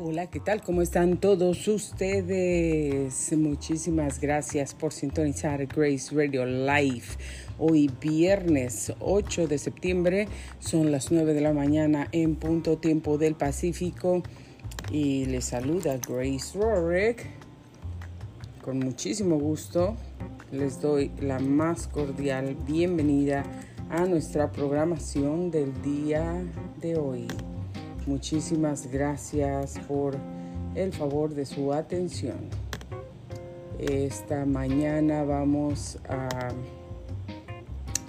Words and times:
Hola, 0.00 0.28
¿qué 0.28 0.38
tal? 0.38 0.62
¿Cómo 0.62 0.80
están 0.80 1.16
todos 1.16 1.66
ustedes? 1.66 3.36
Muchísimas 3.36 4.20
gracias 4.20 4.72
por 4.72 4.92
sintonizar 4.92 5.66
Grace 5.66 6.14
Radio 6.14 6.46
Live. 6.46 7.06
Hoy 7.58 7.90
viernes 8.00 8.92
8 9.00 9.48
de 9.48 9.58
septiembre, 9.58 10.28
son 10.60 10.92
las 10.92 11.10
9 11.10 11.34
de 11.34 11.40
la 11.40 11.52
mañana 11.52 12.06
en 12.12 12.36
punto 12.36 12.78
tiempo 12.78 13.18
del 13.18 13.34
Pacífico 13.34 14.22
y 14.92 15.24
les 15.24 15.46
saluda 15.46 15.96
Grace 15.96 16.56
Rorick. 16.56 17.26
Con 18.62 18.78
muchísimo 18.78 19.36
gusto 19.36 19.96
les 20.52 20.80
doy 20.80 21.10
la 21.20 21.40
más 21.40 21.88
cordial 21.88 22.56
bienvenida 22.68 23.42
a 23.90 24.06
nuestra 24.06 24.52
programación 24.52 25.50
del 25.50 25.82
día 25.82 26.40
de 26.80 26.96
hoy. 26.96 27.26
Muchísimas 28.08 28.90
gracias 28.90 29.78
por 29.86 30.16
el 30.74 30.94
favor 30.94 31.34
de 31.34 31.44
su 31.44 31.74
atención. 31.74 32.38
Esta 33.78 34.46
mañana 34.46 35.24
vamos 35.24 35.98
a 36.08 36.48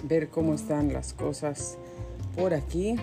ver 0.04 0.30
cómo 0.30 0.54
están 0.54 0.90
las 0.90 1.12
cosas 1.12 1.76
por 2.34 2.54
aquí. 2.54 2.96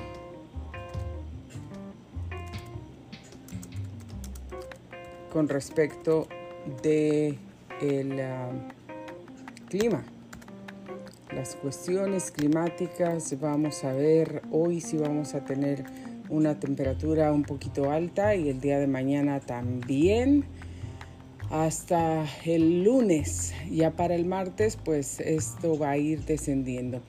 Con 5.32 5.48
respecto 5.50 6.28
de 6.82 7.38
el 7.80 8.14
uh, 8.14 9.70
clima 9.70 10.04
las 11.38 11.56
cuestiones 11.56 12.32
climáticas 12.32 13.40
vamos 13.40 13.84
a 13.84 13.94
ver 13.94 14.42
hoy 14.52 14.82
si 14.82 14.98
vamos 14.98 15.36
a 15.36 15.45
tener 15.45 15.86
una 16.30 16.59
temperatura 16.59 17.31
un 17.31 17.44
poquito 17.44 17.92
alta 17.92 18.36
y 18.36 18.50
el 18.50 18.59
día 18.59 18.80
de 18.80 18.88
mañana 18.88 19.39
también 19.39 20.45
hasta 21.50 22.25
el 22.45 22.83
lunes. 22.83 23.53
Ya 23.72 23.92
para 23.92 24.16
el 24.16 24.25
martes 24.25 24.78
pues 24.83 25.20
esto 25.20 25.78
va 25.78 25.92
a 25.92 25.98
ir 25.98 26.25
descendiendo. 26.25 27.02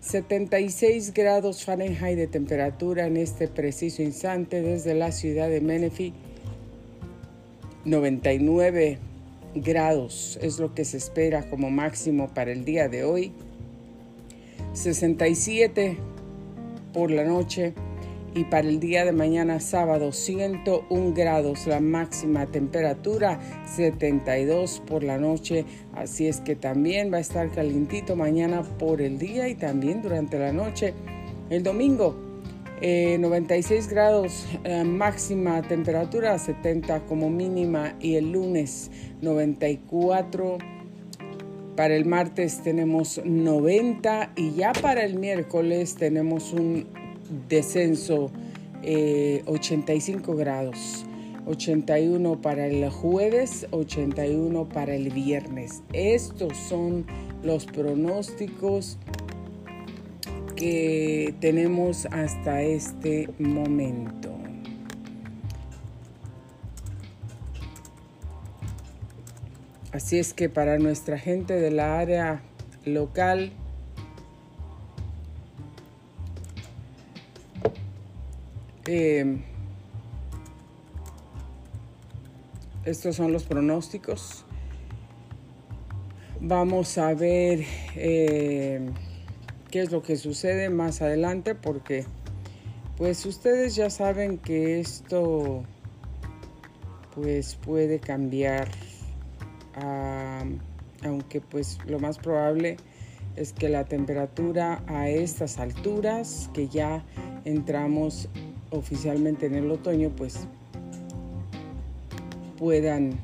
76 0.00 1.12
grados 1.12 1.64
Fahrenheit 1.64 2.16
de 2.16 2.26
temperatura 2.28 3.06
en 3.06 3.16
este 3.16 3.48
preciso 3.48 4.02
instante 4.02 4.62
desde 4.62 4.94
la 4.94 5.12
ciudad 5.12 5.48
de 5.48 5.60
Menifee. 5.60 6.12
99 7.84 8.98
grados 9.54 10.38
es 10.42 10.58
lo 10.58 10.74
que 10.74 10.84
se 10.84 10.96
espera 10.96 11.48
como 11.48 11.70
máximo 11.70 12.28
para 12.28 12.52
el 12.52 12.64
día 12.64 12.88
de 12.88 13.04
hoy. 13.04 13.32
67 14.72 15.96
por 16.92 17.10
la 17.10 17.24
noche 17.24 17.74
y 18.34 18.44
para 18.44 18.68
el 18.68 18.80
día 18.80 19.04
de 19.04 19.12
mañana 19.12 19.60
sábado 19.60 20.12
101 20.12 21.14
grados 21.14 21.66
la 21.66 21.80
máxima 21.80 22.46
temperatura 22.46 23.40
72 23.66 24.82
por 24.86 25.02
la 25.02 25.18
noche. 25.18 25.64
Así 25.94 26.28
es 26.28 26.40
que 26.40 26.56
también 26.56 27.12
va 27.12 27.18
a 27.18 27.20
estar 27.20 27.50
calientito 27.50 28.16
mañana 28.16 28.62
por 28.62 29.00
el 29.00 29.18
día 29.18 29.48
y 29.48 29.54
también 29.54 30.02
durante 30.02 30.38
la 30.38 30.52
noche. 30.52 30.94
El 31.50 31.62
domingo 31.62 32.14
96 32.80 33.86
eh, 33.86 33.88
grados 33.90 34.46
eh, 34.64 34.84
máxima 34.84 35.62
temperatura 35.62 36.38
70 36.38 37.06
como 37.06 37.30
mínima. 37.30 37.94
Y 38.00 38.16
el 38.16 38.32
lunes 38.32 38.90
94 39.20 40.58
para 41.76 41.94
el 41.94 42.06
martes 42.06 42.62
tenemos 42.62 43.20
90 43.24 44.32
y 44.36 44.52
ya 44.52 44.72
para 44.72 45.04
el 45.04 45.16
miércoles 45.18 45.94
tenemos 45.94 46.52
un 46.52 46.97
descenso 47.48 48.30
85 48.82 50.32
eh, 50.32 50.36
grados. 50.36 51.04
81 51.46 52.42
para 52.42 52.66
el 52.66 52.90
jueves, 52.90 53.66
81 53.70 54.68
para 54.68 54.94
el 54.94 55.10
viernes. 55.10 55.82
Estos 55.94 56.56
son 56.56 57.06
los 57.42 57.64
pronósticos 57.64 58.98
que 60.56 61.34
tenemos 61.40 62.06
hasta 62.06 62.62
este 62.62 63.30
momento. 63.38 64.34
Así 69.92 70.18
es 70.18 70.34
que 70.34 70.50
para 70.50 70.78
nuestra 70.78 71.18
gente 71.18 71.54
de 71.54 71.70
la 71.70 71.98
área 71.98 72.42
local, 72.84 73.52
Eh, 78.90 79.36
estos 82.86 83.16
son 83.16 83.34
los 83.34 83.44
pronósticos. 83.44 84.46
Vamos 86.40 86.96
a 86.96 87.12
ver 87.12 87.66
eh, 87.96 88.80
qué 89.70 89.82
es 89.82 89.92
lo 89.92 90.00
que 90.02 90.16
sucede 90.16 90.70
más 90.70 91.02
adelante 91.02 91.54
porque 91.54 92.06
pues 92.96 93.26
ustedes 93.26 93.76
ya 93.76 93.90
saben 93.90 94.38
que 94.38 94.80
esto 94.80 95.64
pues 97.14 97.56
puede 97.56 98.00
cambiar 98.00 98.68
aunque 101.04 101.42
pues 101.42 101.78
lo 101.86 102.00
más 102.00 102.16
probable 102.16 102.78
es 103.36 103.52
que 103.52 103.68
la 103.68 103.84
temperatura 103.84 104.82
a 104.86 105.08
estas 105.08 105.58
alturas 105.58 106.48
que 106.54 106.68
ya 106.68 107.04
entramos 107.44 108.28
oficialmente 108.70 109.46
en 109.46 109.54
el 109.54 109.70
otoño, 109.70 110.10
pues 110.10 110.46
puedan 112.58 113.18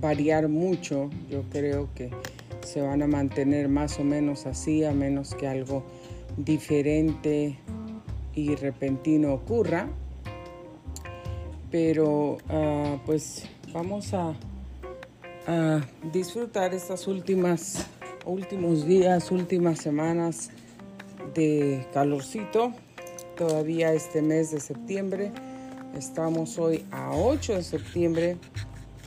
variar 0.00 0.48
mucho. 0.48 1.10
Yo 1.28 1.42
creo 1.50 1.88
que 1.94 2.10
se 2.62 2.80
van 2.80 3.02
a 3.02 3.06
mantener 3.06 3.68
más 3.68 3.98
o 3.98 4.04
menos 4.04 4.46
así, 4.46 4.84
a 4.84 4.92
menos 4.92 5.34
que 5.34 5.48
algo 5.48 5.84
diferente 6.36 7.56
y 8.34 8.54
repentino 8.54 9.34
ocurra. 9.34 9.88
Pero 11.70 12.38
ah, 12.48 12.98
pues 13.06 13.48
vamos 13.72 14.12
a, 14.12 14.34
a 15.46 15.80
disfrutar 16.12 16.74
estas 16.74 17.06
últimas 17.06 17.86
últimos 18.26 18.86
días, 18.86 19.30
últimas 19.30 19.78
semanas 19.78 20.50
de 21.34 21.86
calorcito 21.92 22.72
todavía 23.40 23.94
este 23.94 24.20
mes 24.20 24.50
de 24.50 24.60
septiembre. 24.60 25.32
Estamos 25.96 26.58
hoy 26.58 26.84
a 26.90 27.12
8 27.12 27.54
de 27.54 27.62
septiembre. 27.62 28.36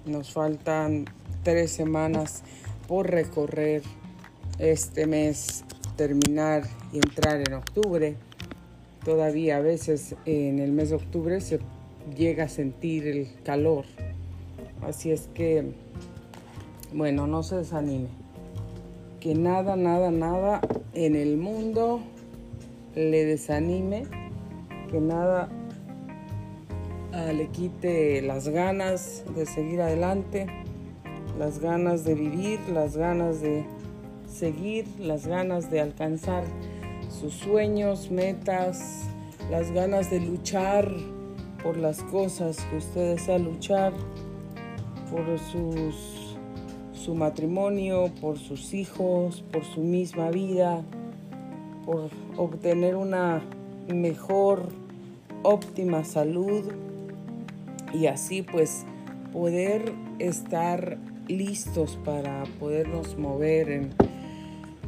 Nos 0.07 0.33
faltan 0.33 1.05
tres 1.43 1.69
semanas 1.69 2.41
por 2.87 3.11
recorrer 3.11 3.83
este 4.57 5.05
mes, 5.05 5.63
terminar 5.97 6.63
y 6.91 6.95
entrar 6.95 7.43
en 7.47 7.53
octubre. 7.53 8.15
Todavía 9.05 9.57
a 9.57 9.59
veces 9.59 10.15
en 10.25 10.57
el 10.57 10.71
mes 10.71 10.89
de 10.89 10.95
octubre 10.95 11.39
se 11.39 11.59
llega 12.17 12.45
a 12.45 12.49
sentir 12.49 13.05
el 13.05 13.27
calor. 13.43 13.85
Así 14.81 15.11
es 15.11 15.29
que, 15.35 15.73
bueno, 16.91 17.27
no 17.27 17.43
se 17.43 17.57
desanime. 17.57 18.07
Que 19.19 19.35
nada, 19.35 19.75
nada, 19.75 20.09
nada 20.09 20.59
en 20.95 21.15
el 21.15 21.37
mundo 21.37 22.01
le 22.95 23.25
desanime 23.25 24.22
que 24.93 25.01
nada 25.01 25.49
ah, 27.13 27.33
le 27.33 27.47
quite 27.47 28.21
las 28.21 28.47
ganas 28.47 29.23
de 29.35 29.47
seguir 29.47 29.81
adelante, 29.81 30.45
las 31.39 31.57
ganas 31.57 32.03
de 32.03 32.13
vivir, 32.13 32.59
las 32.71 32.95
ganas 32.95 33.41
de 33.41 33.65
seguir, 34.27 34.85
las 34.99 35.25
ganas 35.25 35.71
de 35.71 35.81
alcanzar 35.81 36.43
sus 37.09 37.33
sueños, 37.33 38.11
metas, 38.11 39.09
las 39.49 39.71
ganas 39.71 40.11
de 40.11 40.19
luchar 40.19 40.87
por 41.63 41.75
las 41.77 42.03
cosas 42.03 42.57
que 42.69 42.77
usted 42.77 43.15
desea 43.15 43.39
luchar, 43.39 43.93
por 45.09 45.39
sus, 45.39 46.37
su 46.93 47.15
matrimonio, 47.15 48.11
por 48.21 48.37
sus 48.37 48.75
hijos, 48.75 49.43
por 49.51 49.65
su 49.65 49.79
misma 49.79 50.29
vida, 50.29 50.83
por 51.83 52.11
obtener 52.37 52.95
una 52.95 53.41
mejor 53.87 54.82
óptima 55.43 56.03
salud 56.03 56.71
y 57.93 58.07
así 58.07 58.41
pues 58.41 58.85
poder 59.31 59.93
estar 60.19 60.97
listos 61.27 61.99
para 62.03 62.43
podernos 62.59 63.17
mover 63.17 63.69
en 63.69 63.89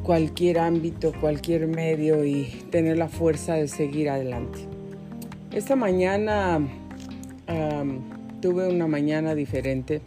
cualquier 0.03 0.59
ámbito, 0.59 1.13
cualquier 1.19 1.67
medio 1.67 2.25
y 2.25 2.45
tener 2.71 2.97
la 2.97 3.09
fuerza 3.09 3.55
de 3.55 3.67
seguir 3.67 4.09
adelante. 4.09 4.59
Esta 5.51 5.75
mañana 5.75 6.59
tuve 8.41 8.67
una 8.67 8.87
mañana 8.87 9.33
diferente. 9.33 10.01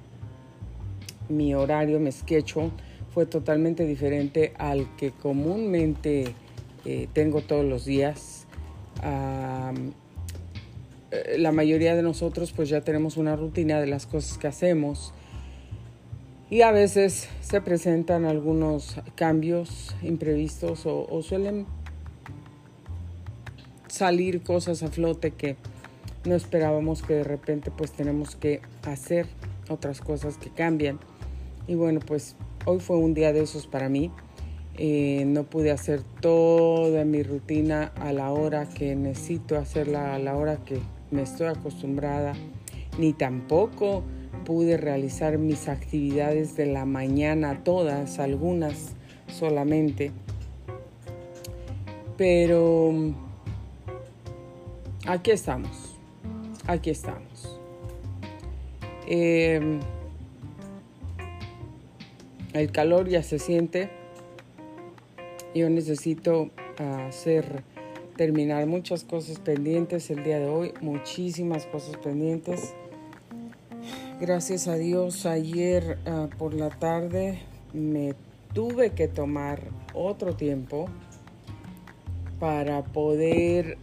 Mi 1.29 1.55
horario, 1.55 1.99
mi 1.99 2.12
sketch 2.12 2.55
fue 3.12 3.27
totalmente 3.27 3.85
diferente 3.85 4.53
al 4.59 4.87
que 4.97 5.11
comúnmente 5.11 6.35
eh, 6.85 7.09
tengo 7.12 7.41
todos 7.41 7.65
los 7.65 7.85
días 7.85 8.47
la 11.37 11.53
mayoría 11.53 11.95
de 11.95 12.03
nosotros 12.03 12.53
pues 12.53 12.69
ya 12.69 12.83
tenemos 12.83 13.17
una 13.17 13.35
rutina 13.35 13.81
de 13.81 13.87
las 13.87 14.07
cosas 14.07 14.37
que 14.37 14.47
hacemos 14.47 15.15
y 16.51 16.63
a 16.63 16.73
veces 16.73 17.29
se 17.43 17.61
presentan 17.61 18.25
algunos 18.25 18.97
cambios 19.17 19.95
imprevistos 20.03 20.87
o, 20.87 21.21
suelen 21.23 21.67
salir 23.89 24.43
cosas 24.43 24.83
a 24.83 24.89
flote 24.89 25.33
que 25.33 25.57
no 26.25 26.35
esperábamos 26.35 27.03
que 27.03 27.15
de 27.15 27.25
repente 27.25 27.71
pues 27.71 27.93
tenemos 27.93 28.35
que 28.35 28.63
hacer 28.83 29.27
otras 29.69 30.01
cosas 30.01 30.39
que 30.39 30.49
cambian. 30.49 30.99
Y 31.67 31.75
bueno, 31.75 32.01
pues 32.01 32.35
hoy 32.65 32.81
fue 32.81 32.97
un 32.97 33.13
día 33.13 33.35
de 33.35 33.43
esos 33.43 33.67
para 33.67 33.91
mí. 33.91 34.11
Eh, 34.79 35.25
no 35.27 35.45
pude 35.45 35.71
hacer 35.71 36.03
toda 36.21 37.05
mi 37.05 37.23
rutina 37.23 37.93
a 37.97 38.13
la 38.15 38.31
hora 38.31 38.69
que 38.69 38.97
necesito 38.97 39.59
hacerla, 39.59 40.15
a 40.15 40.19
la 40.19 40.35
hora 40.35 40.57
que 40.65 40.81
me 41.11 41.23
estoy 41.23 41.47
acostumbrada, 41.47 42.35
ni 42.99 43.13
tampoco 43.13 44.03
pude 44.45 44.77
realizar 44.77 45.39
mis 45.39 45.69
actividades 45.69 46.57
de 46.57 46.67
la 46.67 46.85
mañana, 46.85 47.63
todas, 47.65 48.19
algunas 48.19 48.95
solamente. 49.27 50.13
Pero 52.17 52.93
aquí 55.07 55.31
estamos, 55.31 55.97
aquí 56.67 56.91
estamos. 56.91 57.61
Em, 59.07 59.81
el 62.53 62.73
calor 62.73 63.09
ya 63.09 63.23
se 63.23 63.39
siente. 63.39 63.91
Yo 65.55 65.71
necesito 65.71 66.51
hacer 66.77 67.65
terminar 68.19 68.67
muchas 68.67 69.05
cosas 69.05 69.38
pendientes 69.38 70.11
el 70.11 70.25
día 70.25 70.41
de 70.41 70.49
hoy, 70.49 70.75
muchísimas 70.81 71.67
cosas 71.67 71.97
pendientes. 71.99 72.75
Gracias 74.20 74.67
a 74.67 74.75
Dios, 74.75 75.25
ayer 75.25 75.99
ah, 76.05 76.29
por 76.37 76.53
la 76.53 76.69
tarde 76.69 77.38
me 77.73 78.15
tuve 78.53 78.91
que 78.91 79.06
tomar 79.06 79.62
otro 79.94 80.35
tiempo 80.35 80.87
para 82.41 82.82
poder 82.82 83.79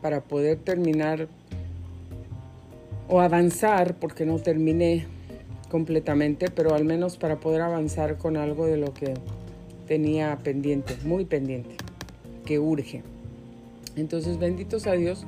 para 0.00 0.20
poder 0.20 0.58
terminar 0.58 1.28
o 3.08 3.20
avanzar 3.20 3.96
porque 3.98 4.26
no 4.26 4.38
terminé 4.38 5.06
completamente 5.70 6.50
pero 6.50 6.74
al 6.74 6.84
menos 6.84 7.16
para 7.16 7.40
poder 7.40 7.62
avanzar 7.62 8.16
con 8.16 8.36
algo 8.36 8.66
de 8.66 8.76
lo 8.76 8.92
que 8.92 9.14
tenía 9.86 10.36
pendiente, 10.38 10.96
muy 11.04 11.24
pendiente, 11.24 11.76
que 12.44 12.58
urge. 12.58 13.02
Entonces, 13.96 14.38
benditos 14.38 14.86
a 14.86 14.92
Dios 14.92 15.26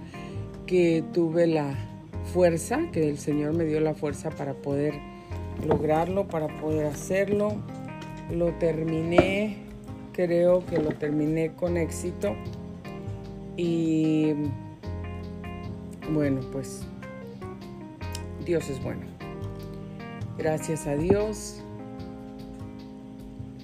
que 0.66 1.02
tuve 1.12 1.46
la 1.46 1.75
fuerza, 2.32 2.90
que 2.93 3.08
el 3.08 3.19
Señor 3.19 3.55
me 3.55 3.64
dio 3.64 3.81
la 3.81 3.94
fuerza 3.94 4.31
para 4.31 4.55
poder 4.55 4.94
lograrlo, 5.66 6.28
para 6.28 6.49
poder 6.60 6.87
hacerlo. 6.87 7.56
Lo 8.31 8.52
terminé, 8.55 9.56
creo 10.12 10.64
que 10.66 10.78
lo 10.78 10.90
terminé 10.90 11.52
con 11.52 11.76
éxito. 11.76 12.37
Y 13.56 14.34
bueno, 16.12 16.40
pues 16.52 16.82
Dios 18.44 18.69
es 18.69 18.82
bueno. 18.82 19.02
Gracias 20.37 20.87
a 20.87 20.94
Dios 20.94 21.62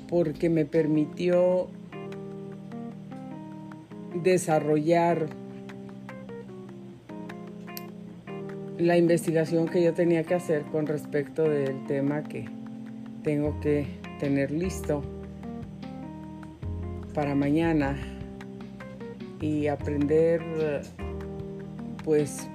porque 0.08 0.48
me 0.50 0.64
permitió 0.64 1.68
desarrollar 4.22 5.26
la 8.78 8.96
investigación 8.96 9.68
que 9.68 9.82
yo 9.82 9.94
tenía 9.94 10.24
que 10.24 10.34
hacer 10.34 10.62
con 10.64 10.86
respecto 10.86 11.44
del 11.44 11.84
tema 11.86 12.22
que 12.24 12.46
tengo 13.22 13.58
que 13.60 13.86
tener 14.18 14.50
listo 14.50 15.02
para 17.14 17.34
mañana 17.34 17.96
y 19.40 19.68
aprender 19.68 20.42
pues 22.04 22.48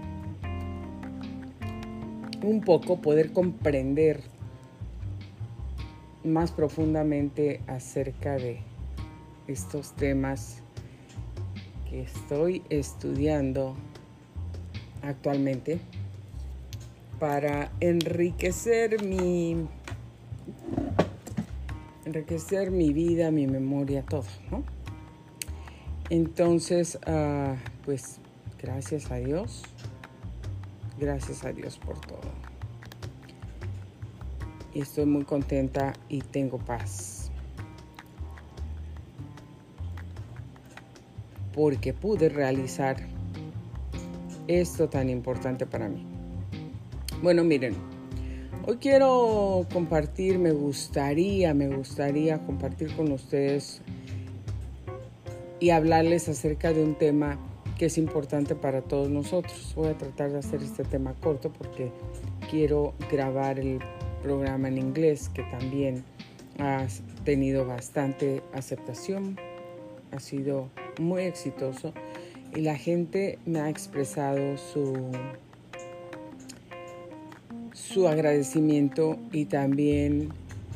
un 2.43 2.61
poco, 2.61 3.01
poder 3.01 3.31
comprender 3.31 4.21
más 6.24 6.51
profundamente 6.51 7.62
acerca 7.68 8.36
de 8.36 8.60
estos 9.48 9.95
temas 9.95 10.62
que 11.89 12.01
estoy 12.01 12.63
estudiando 12.69 13.75
actualmente 15.01 15.80
para 17.19 17.71
enriquecer 17.80 19.04
mi 19.04 19.68
enriquecer 22.06 22.71
mi 22.71 22.92
vida, 22.92 23.30
mi 23.30 23.45
memoria, 23.45 24.04
todo. 24.04 24.25
Entonces, 26.10 26.98
ah, 27.06 27.56
pues 27.86 28.19
gracias 28.60 29.12
a 29.12 29.16
Dios, 29.16 29.63
gracias 30.98 31.45
a 31.45 31.51
Dios 31.54 31.77
por 31.77 32.00
todo 32.01 32.48
estoy 34.81 35.05
muy 35.05 35.23
contenta 35.23 35.93
y 36.07 36.21
tengo 36.21 36.57
paz. 36.57 37.31
Porque 41.53 41.93
pude 41.93 42.29
realizar 42.29 42.97
esto 44.47 44.89
tan 44.89 45.09
importante 45.09 45.65
para 45.65 45.89
mí. 45.89 46.05
Bueno, 47.21 47.43
miren, 47.43 47.75
hoy 48.65 48.77
quiero 48.77 49.65
compartir, 49.71 50.39
me 50.39 50.51
gustaría, 50.51 51.53
me 51.53 51.67
gustaría 51.67 52.39
compartir 52.45 52.95
con 52.95 53.11
ustedes 53.11 53.81
y 55.59 55.71
hablarles 55.71 56.29
acerca 56.29 56.71
de 56.71 56.83
un 56.83 56.95
tema 56.95 57.37
que 57.77 57.85
es 57.85 57.97
importante 57.97 58.55
para 58.55 58.81
todos 58.81 59.09
nosotros. 59.09 59.73
Voy 59.75 59.89
a 59.89 59.97
tratar 59.97 60.31
de 60.31 60.39
hacer 60.39 60.61
este 60.61 60.83
tema 60.83 61.13
corto 61.13 61.51
porque 61.51 61.91
quiero 62.49 62.93
grabar 63.11 63.59
el 63.59 63.79
programa 64.21 64.68
en 64.68 64.77
inglés 64.77 65.30
que 65.30 65.44
también 65.44 66.04
ha 66.60 66.86
tenido 67.24 67.66
bastante 67.66 68.42
aceptación, 68.54 69.38
ha 70.12 70.19
sido 70.19 70.69
muy 70.99 71.23
exitoso 71.23 71.94
y 72.56 72.61
la 72.61 72.76
gente 72.76 73.40
me 73.45 73.59
ha 73.59 73.69
expresado 73.69 74.57
su, 74.57 75.11
su 77.73 78.07
agradecimiento 78.07 79.18
y 79.31 79.45
también 79.45 80.30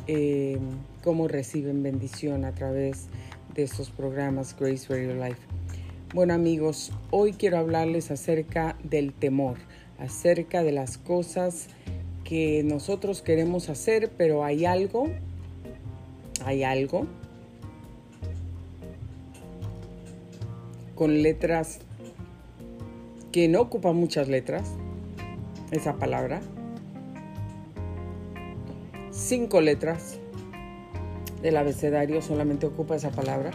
eh, 0.08 0.60
cómo 1.04 1.28
reciben 1.28 1.84
bendición 1.84 2.46
a 2.46 2.54
través 2.54 3.08
de 3.54 3.64
estos 3.64 3.90
programas 3.90 4.56
Grace 4.60 4.88
Radio 4.90 5.16
Life. 5.16 5.40
Bueno 6.14 6.34
amigos, 6.34 6.92
hoy 7.10 7.34
quiero 7.34 7.58
hablarles 7.58 8.12
acerca 8.12 8.78
del 8.84 9.14
temor, 9.14 9.58
acerca 9.98 10.64
de 10.64 10.72
las 10.72 10.98
cosas 10.98 11.68
que 12.24 12.64
nosotros 12.64 13.22
queremos 13.22 13.70
hacer, 13.70 14.12
pero 14.18 14.44
hay 14.44 14.66
algo, 14.66 15.08
hay 16.46 16.64
algo 16.64 17.06
con 20.96 21.22
letras 21.22 21.80
que 23.32 23.48
no 23.48 23.62
ocupa 23.62 23.94
muchas 23.94 24.28
letras, 24.30 24.72
esa 25.72 25.98
palabra. 25.98 26.42
Cinco 29.12 29.62
letras 29.62 30.20
del 31.42 31.58
abecedario 31.58 32.22
solamente 32.22 32.66
ocupa 32.68 32.96
esa 32.96 33.12
palabra. 33.12 33.52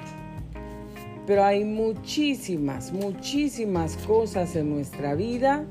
Pero 1.26 1.44
hay 1.44 1.64
muchísimas, 1.64 2.92
muchísimas 2.92 3.96
cosas 3.98 4.56
en 4.56 4.70
nuestra 4.70 5.14
vida, 5.14 5.64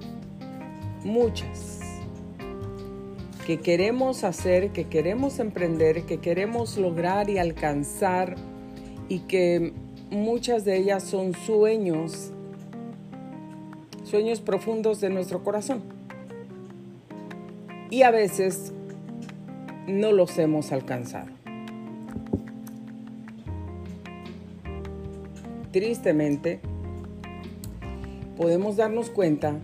muchas 1.03 1.76
que 3.47 3.61
queremos 3.61 4.25
hacer, 4.25 4.71
que 4.73 4.89
queremos 4.89 5.39
emprender, 5.39 6.03
que 6.03 6.17
queremos 6.17 6.77
lograr 6.77 7.29
y 7.29 7.37
alcanzar 7.37 8.35
y 9.07 9.19
que 9.19 9.71
muchas 10.11 10.65
de 10.65 10.75
ellas 10.75 11.03
son 11.03 11.33
sueños, 11.33 12.33
sueños 14.03 14.41
profundos 14.41 14.99
de 14.99 15.11
nuestro 15.11 15.45
corazón. 15.45 15.81
Y 17.89 18.01
a 18.01 18.11
veces 18.11 18.73
no 19.87 20.11
los 20.11 20.37
hemos 20.39 20.73
alcanzado. 20.73 21.31
Tristemente, 25.71 26.59
podemos 28.35 28.75
darnos 28.75 29.09
cuenta 29.09 29.55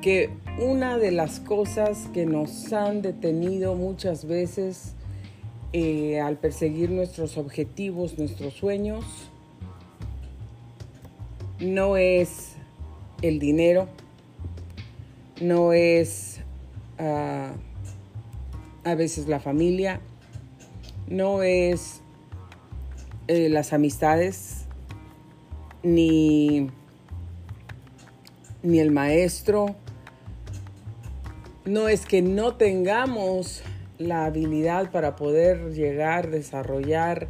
que 0.00 0.43
una 0.58 0.98
de 0.98 1.10
las 1.10 1.40
cosas 1.40 2.08
que 2.12 2.26
nos 2.26 2.72
han 2.72 3.02
detenido 3.02 3.74
muchas 3.74 4.26
veces 4.26 4.94
eh, 5.72 6.20
al 6.20 6.36
perseguir 6.36 6.90
nuestros 6.90 7.36
objetivos, 7.36 8.18
nuestros 8.18 8.54
sueños, 8.54 9.04
no 11.58 11.96
es 11.96 12.52
el 13.22 13.40
dinero, 13.40 13.88
no 15.40 15.72
es 15.72 16.38
ah, 16.98 17.52
a 18.84 18.94
veces 18.94 19.26
la 19.26 19.40
familia, 19.40 20.00
no 21.08 21.42
es 21.42 22.00
eh, 23.26 23.48
las 23.48 23.72
amistades, 23.72 24.66
ni, 25.82 26.70
ni 28.62 28.78
el 28.78 28.92
maestro, 28.92 29.74
no 31.64 31.88
es 31.88 32.04
que 32.04 32.20
no 32.20 32.56
tengamos 32.56 33.62
la 33.98 34.26
habilidad 34.26 34.90
para 34.90 35.16
poder 35.16 35.72
llegar, 35.72 36.30
desarrollar 36.30 37.28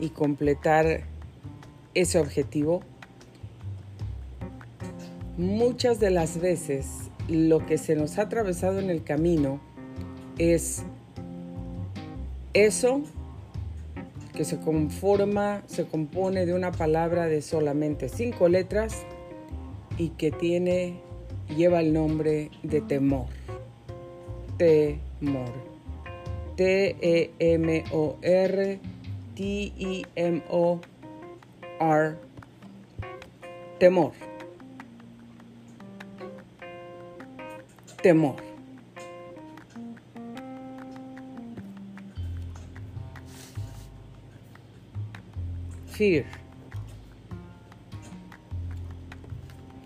y 0.00 0.10
completar 0.10 1.04
ese 1.94 2.18
objetivo. 2.18 2.82
Muchas 5.36 6.00
de 6.00 6.10
las 6.10 6.40
veces 6.40 7.10
lo 7.28 7.64
que 7.66 7.78
se 7.78 7.94
nos 7.94 8.18
ha 8.18 8.22
atravesado 8.22 8.78
en 8.78 8.90
el 8.90 9.04
camino 9.04 9.60
es 10.38 10.82
eso 12.54 13.02
que 14.34 14.44
se 14.44 14.58
conforma, 14.58 15.62
se 15.66 15.86
compone 15.86 16.44
de 16.44 16.54
una 16.54 16.72
palabra 16.72 17.26
de 17.26 17.40
solamente 17.40 18.08
cinco 18.08 18.48
letras 18.48 19.04
y 19.96 20.10
que 20.10 20.30
tiene, 20.30 21.00
lleva 21.56 21.80
el 21.80 21.92
nombre 21.92 22.50
de 22.62 22.80
temor. 22.80 23.35
Temor. 24.58 25.52
T-E-M-O-R, 26.56 28.18
T-E-M-O-R. 29.34 30.86
Temor. 33.78 34.12
Temor. 38.02 38.36
Fear. 45.88 46.24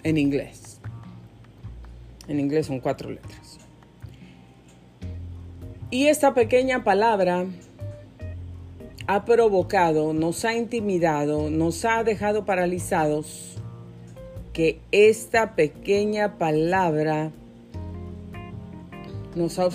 En 0.03 0.17
inglés. 0.17 0.81
En 2.29 2.41
inglés 2.41 2.67
son 2.67 2.81
cuatro 2.81 3.11
letras. 3.11 3.60
Y 5.93 6.07
esta 6.07 6.35
pequeña 6.35 6.85
palabra 6.85 7.47
ha 9.09 9.25
provocado, 9.25 10.13
nos 10.13 10.45
ha 10.45 10.55
intimidado, 10.55 11.51
nos 11.51 11.85
ha 11.85 12.05
dejado 12.05 12.45
paralizados, 12.45 13.57
que 14.53 14.79
esta 14.93 15.57
pequeña 15.57 16.39
palabra 16.39 17.33
nos 19.35 19.59
ha 19.59 19.69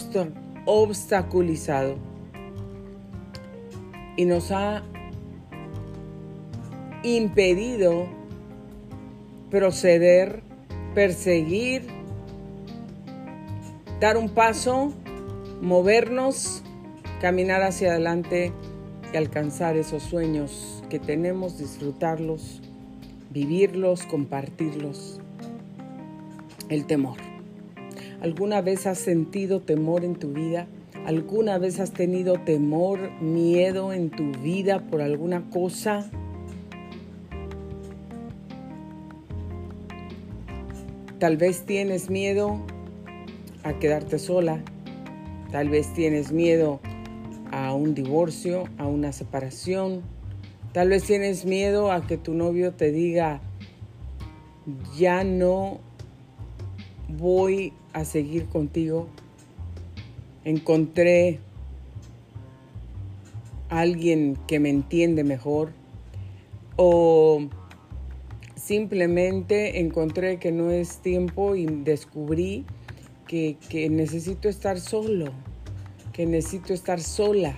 obstaculizado 0.66 1.98
y 4.16 4.24
nos 4.24 4.52
ha 4.52 4.84
impedido 7.04 8.08
proceder, 9.52 10.44
perseguir, 10.94 11.88
dar 14.00 14.16
un 14.16 14.30
paso 14.30 14.94
movernos, 15.62 16.64
caminar 17.22 17.62
hacia 17.64 17.92
adelante 17.92 18.52
y 19.14 19.18
alcanzar 19.18 19.78
esos 19.78 20.04
sueños 20.04 20.84
que 20.90 21.00
tenemos, 21.00 21.58
disfrutarlos, 21.58 22.62
vivirlos, 23.30 24.04
compartirlos. 24.04 25.20
El 26.70 26.86
temor. 26.86 27.18
¿Alguna 28.22 28.62
vez 28.62 28.88
has 28.88 28.98
sentido 28.98 29.62
temor 29.62 30.04
en 30.04 30.16
tu 30.16 30.34
vida? 30.34 30.68
¿Alguna 31.06 31.60
vez 31.60 31.80
has 31.80 31.92
tenido 31.92 32.40
temor, 32.40 33.12
miedo 33.22 33.94
en 33.94 34.10
tu 34.10 34.32
vida 34.32 34.88
por 34.88 35.02
alguna 35.02 35.50
cosa? 35.52 36.10
Tal 41.20 41.38
vez 41.38 41.66
tienes 41.66 42.10
miedo 42.10 42.60
a 43.64 43.74
quedarte 43.80 44.18
sola, 44.18 44.64
Tal 45.56 45.70
vez 45.70 45.94
tienes 45.94 46.34
miedo 46.34 46.82
a 47.50 47.74
un 47.74 47.96
divorcio, 47.96 48.66
a 48.78 48.88
una 48.88 49.14
separación. 49.14 50.02
Tal 50.74 50.90
vez 50.90 51.06
tienes 51.06 51.46
miedo 51.46 51.94
a 51.94 52.06
que 52.06 52.18
tu 52.18 52.34
novio 52.34 52.74
te 52.74 52.92
diga, 52.92 53.40
ya 54.98 55.24
no 55.24 55.80
voy 57.08 57.72
a 57.94 58.04
seguir 58.04 58.48
contigo. 58.48 59.08
Encontré 60.44 61.40
alguien 63.70 64.38
que 64.50 64.60
me 64.60 64.70
entiende 64.70 65.24
mejor. 65.24 65.72
O 66.76 67.48
simplemente 68.58 69.80
encontré 69.80 70.38
que 70.38 70.52
no 70.52 70.70
es 70.70 70.98
tiempo 70.98 71.56
y 71.56 71.66
descubrí 71.66 72.66
que, 73.28 73.90
necesito 73.90 74.50
estar 74.50 74.80
solo, 74.80 75.32
que 76.14 76.26
necesito 76.26 76.74
estar 76.74 77.02
sola, 77.02 77.56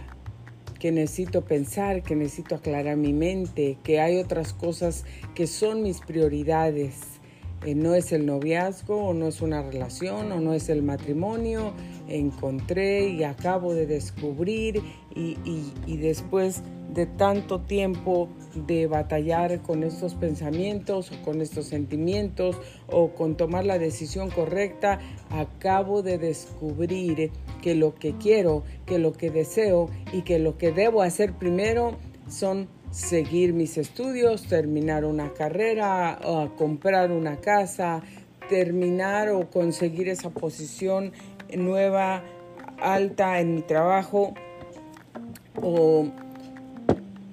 que 0.79 0.91
necesito 0.91 1.43
pensar, 1.43 2.03
que 2.03 2.15
necesito 2.15 2.55
aclarar 2.55 2.97
mi 2.97 3.13
mente, 3.13 3.77
que 3.83 3.99
hay 3.99 4.17
otras 4.17 4.53
cosas 4.53 5.05
que 5.35 5.47
son 5.47 5.83
mis 5.83 5.99
prioridades. 5.99 7.16
Eh, 7.65 7.75
no 7.75 7.95
es 7.95 8.11
el 8.11 8.25
noviazgo 8.25 9.07
o 9.07 9.13
no 9.13 9.27
es 9.27 9.41
una 9.41 9.61
relación 9.61 10.31
o 10.31 10.39
no 10.39 10.53
es 10.53 10.69
el 10.69 10.83
matrimonio. 10.83 11.73
Encontré 12.07 13.09
y 13.09 13.23
acabo 13.23 13.73
de 13.73 13.85
descubrir 13.85 14.81
y, 15.15 15.37
y 15.85 15.97
después 15.97 16.63
de 16.93 17.05
tanto 17.05 17.61
tiempo 17.61 18.29
de 18.55 18.87
batallar 18.87 19.61
con 19.61 19.83
estos 19.83 20.15
pensamientos 20.15 21.11
o 21.11 21.21
con 21.23 21.41
estos 21.41 21.65
sentimientos 21.65 22.55
o 22.87 23.09
con 23.09 23.35
tomar 23.35 23.65
la 23.65 23.77
decisión 23.77 24.29
correcta, 24.29 24.99
acabo 25.29 26.01
de 26.01 26.17
descubrir 26.17 27.31
que 27.61 27.75
lo 27.75 27.95
que 27.95 28.13
quiero, 28.17 28.63
que 28.85 28.99
lo 28.99 29.13
que 29.13 29.29
deseo 29.29 29.89
y 30.13 30.21
que 30.21 30.39
lo 30.39 30.57
que 30.57 30.71
debo 30.71 31.01
hacer 31.01 31.33
primero 31.33 31.97
son 32.29 32.67
seguir 32.91 33.53
mis 33.53 33.77
estudios, 33.77 34.47
terminar 34.47 35.05
una 35.05 35.33
carrera, 35.33 36.19
o 36.23 36.55
comprar 36.55 37.11
una 37.11 37.37
casa, 37.37 38.01
terminar 38.49 39.29
o 39.29 39.49
conseguir 39.49 40.09
esa 40.09 40.29
posición 40.29 41.11
nueva, 41.55 42.23
alta 42.79 43.39
en 43.39 43.55
mi 43.55 43.61
trabajo 43.61 44.33
o 45.61 46.07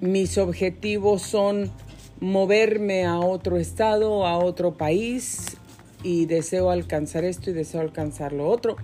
mis 0.01 0.37
objetivos 0.37 1.21
son 1.21 1.71
moverme 2.19 3.05
a 3.05 3.19
otro 3.19 3.57
estado, 3.57 4.25
a 4.25 4.37
otro 4.37 4.73
país 4.73 5.57
y 6.03 6.25
deseo 6.25 6.69
alcanzar 6.69 7.23
esto 7.23 7.49
y 7.49 7.53
deseo 7.53 7.81
alcanzar 7.81 8.33
lo 8.33 8.47
otro. 8.47 8.77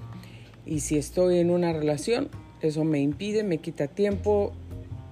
Y 0.65 0.81
si 0.81 0.97
estoy 0.97 1.39
en 1.39 1.49
una 1.49 1.73
relación, 1.73 2.29
eso 2.61 2.83
me 2.83 2.99
impide, 2.99 3.43
me 3.43 3.57
quita 3.57 3.87
tiempo, 3.87 4.53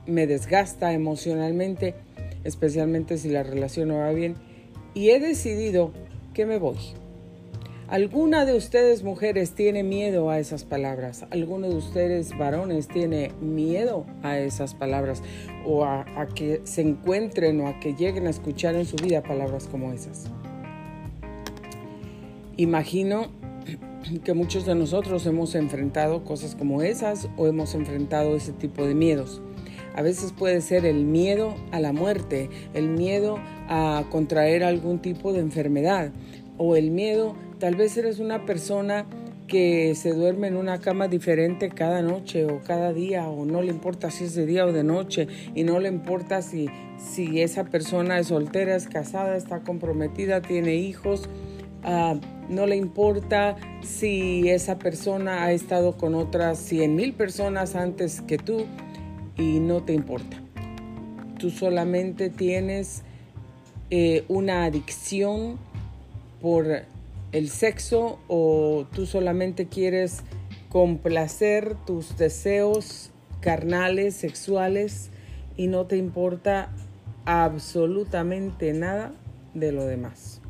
me 0.10 0.28
desgasta 0.28 0.94
emocionalmente, 0.94 1.96
especialmente 2.44 3.18
si 3.18 3.30
la 3.30 3.44
relación 3.44 3.90
no 3.90 3.98
va 3.98 4.12
bien. 4.12 4.36
Y 4.94 5.10
he 5.10 5.20
decidido 5.20 5.92
que 6.34 6.46
me 6.46 6.58
voy. 6.58 6.78
¿Alguna 7.90 8.46
de 8.46 8.56
ustedes 8.56 9.02
mujeres 9.02 9.56
tiene 9.56 9.82
miedo 9.82 10.30
a 10.30 10.38
esas 10.38 10.64
palabras? 10.64 11.26
¿Alguno 11.32 11.70
de 11.70 11.76
ustedes 11.76 12.38
varones 12.38 12.88
tiene 12.88 13.32
miedo 13.42 14.06
a 14.22 14.38
esas 14.38 14.76
palabras? 14.76 15.24
¿O 15.66 15.86
a, 15.86 16.06
que 16.36 16.62
se 16.66 16.82
encuentren 16.82 17.60
o 17.62 17.68
a 17.68 17.80
que 17.80 17.96
lleguen 17.96 18.28
a 18.28 18.30
escuchar 18.30 18.76
en 18.76 18.86
su 18.86 18.96
vida 18.96 19.24
palabras 19.24 19.68
como 19.68 19.92
esas? 19.92 20.26
Imagino 22.58 23.32
que 24.24 24.36
muchos 24.36 24.68
de 24.68 24.76
nosotros 24.76 25.26
hemos 25.26 25.56
enfrentado 25.56 26.24
cosas 26.24 26.54
como 26.54 26.84
esas 26.84 27.28
o 27.38 27.48
hemos 27.48 27.74
enfrentado 27.74 28.36
ese 28.36 28.52
tipo 28.52 28.86
de 28.86 28.94
miedos. 28.94 29.42
A 29.96 30.02
veces 30.02 30.32
puede 30.32 30.62
ser 30.62 30.86
el 30.86 31.06
miedo 31.06 31.56
a 31.72 31.80
la 31.80 31.94
muerte, 31.94 32.50
el 32.74 32.90
miedo 32.90 33.38
a 33.68 34.06
contraer 34.10 34.64
algún 34.64 35.00
tipo 35.00 35.34
de 35.34 35.40
enfermedad 35.40 36.12
o 36.58 36.76
el 36.76 36.92
miedo 36.92 37.36
Tal 37.60 37.76
vez 37.76 37.98
eres 37.98 38.20
una 38.20 38.46
persona 38.46 39.06
que 39.46 39.94
se 39.96 40.14
duerme 40.14 40.48
en 40.48 40.56
una 40.56 40.80
cama 40.80 41.10
diferente 41.10 41.68
cada 41.68 42.02
noche 42.02 42.46
o 42.46 42.62
cada 42.62 42.94
día 42.94 43.28
o 43.28 43.46
no 43.46 43.62
le 43.62 43.70
importa 43.70 44.12
si 44.12 44.24
es 44.26 44.36
de 44.36 44.46
día 44.46 44.66
o 44.66 44.72
de 44.72 44.86
noche 44.86 45.28
y 45.54 45.64
no 45.64 45.80
le 45.80 45.90
importa 45.90 46.42
si, 46.42 46.70
si 46.98 47.42
esa 47.42 47.66
persona 47.66 48.18
es 48.20 48.28
soltera, 48.28 48.78
es 48.78 48.88
casada, 48.88 49.36
está 49.36 49.60
comprometida, 49.60 50.42
tiene 50.42 50.76
hijos. 50.76 51.28
Ah, 51.84 52.16
no 52.48 52.66
le 52.66 52.78
importa 52.78 53.58
si 53.82 54.50
esa 54.50 54.80
persona 54.80 55.44
ha 55.44 55.52
estado 55.52 55.98
con 55.98 56.16
otras 56.16 56.60
100 56.60 56.96
mil 56.96 57.14
personas 57.14 57.76
antes 57.76 58.22
que 58.22 58.38
tú 58.38 58.68
y 59.40 59.60
no 59.62 59.82
te 59.82 59.94
importa. 59.94 60.38
Tú 61.40 61.50
solamente 61.50 62.30
tienes 62.30 63.04
eh, 63.90 64.26
una 64.28 64.66
adicción 64.66 65.58
por 66.42 66.84
el 67.32 67.50
sexo 67.50 68.20
o 68.28 68.86
tú 68.94 69.06
solamente 69.06 69.68
quieres 69.68 70.24
complacer 70.68 71.76
tus 71.86 72.18
deseos 72.18 73.12
carnales, 73.40 74.16
sexuales 74.16 75.10
y 75.56 75.68
no 75.68 75.86
te 75.86 75.96
importa 75.96 76.70
absolutamente 77.26 78.74
nada 78.74 79.14
de 79.54 79.72
lo 79.72 79.86
demás. 79.86 80.42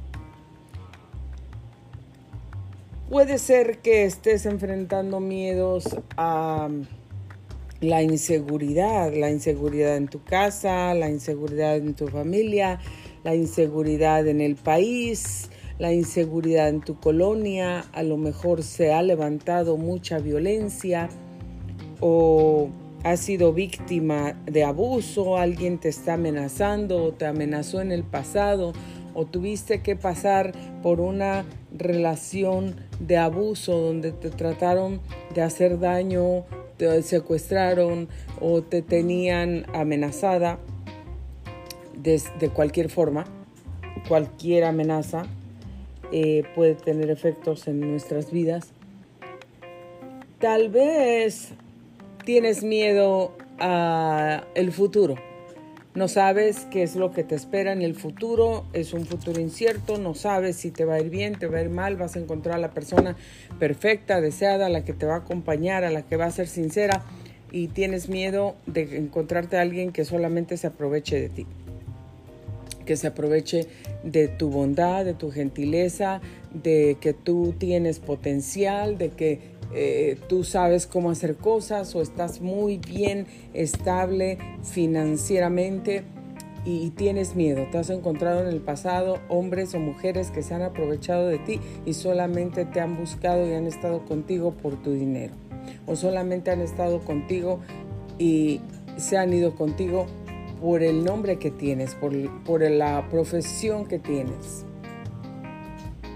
Puede 3.10 3.38
ser 3.38 3.80
que 3.80 4.06
estés 4.06 4.46
enfrentando 4.46 5.20
miedos 5.20 5.98
a 6.16 6.70
la 7.82 8.02
inseguridad, 8.02 9.14
la 9.14 9.30
inseguridad 9.30 9.96
en 9.96 10.08
tu 10.08 10.24
casa, 10.24 10.94
la 10.94 11.10
inseguridad 11.10 11.78
en 11.78 11.94
tu 11.94 12.08
familia, 12.08 12.80
la 13.24 13.36
inseguridad 13.36 14.28
en 14.28 14.42
el 14.42 14.56
país, 14.56 15.50
la 15.78 15.94
inseguridad 15.94 16.68
en 16.68 16.82
tu 16.82 17.00
colonia, 17.00 17.86
a 17.94 18.04
lo 18.04 18.18
mejor 18.18 18.64
se 18.64 18.92
ha 18.92 19.02
levantado 19.02 19.78
mucha 19.78 20.20
violencia 20.20 21.10
o 22.02 22.70
has 23.04 23.22
sido 23.22 23.54
víctima 23.54 24.34
de 24.46 24.66
abuso, 24.66 25.38
alguien 25.38 25.80
te 25.80 25.88
está 25.88 26.16
amenazando 26.16 27.04
o 27.04 27.12
te 27.14 27.26
amenazó 27.26 27.80
en 27.80 27.94
el 27.94 28.04
pasado 28.04 28.74
o 29.14 29.26
tuviste 29.26 29.82
que 29.82 29.96
pasar 29.96 30.52
por 30.84 31.00
una 31.00 31.46
relación 31.72 32.76
de 33.00 33.18
abuso 33.18 33.80
donde 33.80 34.12
te 34.12 34.30
trataron 34.30 35.00
de 35.34 35.42
hacer 35.42 35.80
daño, 35.80 36.46
te 36.80 37.04
secuestraron 37.04 38.08
o 38.40 38.64
te 38.64 38.82
tenían 38.82 39.66
amenazada 39.74 40.60
de, 42.02 42.50
cualquier 42.54 42.90
forma, 42.90 43.26
cualquier 44.08 44.64
amenaza 44.64 45.24
eh, 46.14 46.44
puede 46.56 46.76
tener 46.76 47.10
efectos 47.10 47.68
en 47.68 47.82
nuestras 47.82 48.32
vidas. 48.32 48.72
Tal 50.40 50.70
vez 50.70 51.50
tienes 52.24 52.64
miedo 52.64 53.34
a 53.60 54.46
el 54.56 54.72
futuro. 54.72 55.16
No 55.96 56.08
sabes 56.08 56.68
qué 56.70 56.84
es 56.84 56.96
lo 56.96 57.12
que 57.12 57.24
te 57.24 57.34
espera 57.34 57.74
en 57.74 57.82
el 57.82 57.96
futuro, 57.96 58.66
es 58.74 58.94
un 58.94 59.08
futuro 59.08 59.42
incierto, 59.42 59.98
no 59.98 60.14
sabes 60.14 60.56
si 60.56 60.70
te 60.70 60.86
va 60.86 60.96
a 60.96 61.00
ir 61.02 61.10
bien, 61.10 61.34
te 61.34 61.48
va 61.48 61.58
a 61.58 61.62
ir 61.64 61.72
mal, 61.72 61.98
vas 61.98 62.16
a 62.16 62.20
encontrar 62.20 62.58
a 62.58 62.60
la 62.60 62.70
persona 62.70 63.18
perfecta, 63.58 64.22
deseada, 64.22 64.70
la 64.70 64.86
que 64.86 64.94
te 64.94 65.08
va 65.08 65.16
a 65.16 65.18
acompañar, 65.20 65.84
a 65.84 65.90
la 65.90 66.04
que 66.04 66.16
va 66.16 66.26
a 66.26 66.32
ser 66.32 66.48
sincera 66.48 67.04
y 67.52 67.70
tienes 67.70 68.08
miedo 68.08 68.56
de 68.68 68.98
encontrarte 68.98 69.58
a 69.58 69.62
alguien 69.62 69.92
que 69.92 70.06
solamente 70.06 70.58
se 70.58 70.68
aproveche 70.68 71.20
de 71.20 71.30
ti, 71.30 71.48
que 72.86 72.96
se 72.96 73.08
aproveche 73.08 73.66
de 74.04 74.28
tu 74.28 74.52
bondad, 74.52 75.06
de 75.06 75.16
tu 75.16 75.32
gentileza, 75.32 76.22
de 76.54 76.98
que 77.02 77.14
tú 77.14 77.56
tienes 77.58 77.98
potencial, 77.98 79.00
de 79.00 79.10
que 79.10 79.40
eh, 79.74 80.18
tú 80.28 80.44
sabes 80.44 80.88
cómo 80.88 81.12
hacer 81.12 81.36
cosas 81.36 81.96
o 81.96 82.02
estás 82.02 82.42
muy 82.42 82.78
bien 82.78 83.28
estable 83.54 84.38
financieramente 84.64 86.04
y 86.66 86.90
tienes 86.92 87.36
miedo. 87.36 87.68
Te 87.72 87.78
has 87.78 87.90
encontrado 87.90 88.42
en 88.42 88.48
el 88.48 88.62
pasado 88.62 89.20
hombres 89.30 89.74
o 89.76 89.80
mujeres 89.80 90.32
que 90.32 90.42
se 90.42 90.54
han 90.54 90.62
aprovechado 90.62 91.28
de 91.28 91.38
ti 91.40 91.60
y 91.86 91.94
solamente 91.94 92.66
te 92.66 92.80
han 92.80 92.98
buscado 92.98 93.48
y 93.48 93.54
han 93.54 93.68
estado 93.68 94.06
contigo 94.06 94.52
por 94.52 94.82
tu 94.82 94.92
dinero. 94.92 95.34
O 95.86 95.96
solamente 95.96 96.52
han 96.52 96.62
estado 96.62 97.00
contigo 97.02 97.60
y 98.18 98.62
se 98.98 99.18
han 99.18 99.34
ido 99.34 99.56
contigo 99.56 100.08
por 100.60 100.84
el 100.84 101.06
nombre 101.06 101.38
que 101.38 101.52
tienes, 101.52 101.96
por, 101.96 102.12
por 102.44 102.62
la 102.70 103.08
profesión 103.10 103.86
que 103.86 104.00
tienes. 104.00 104.66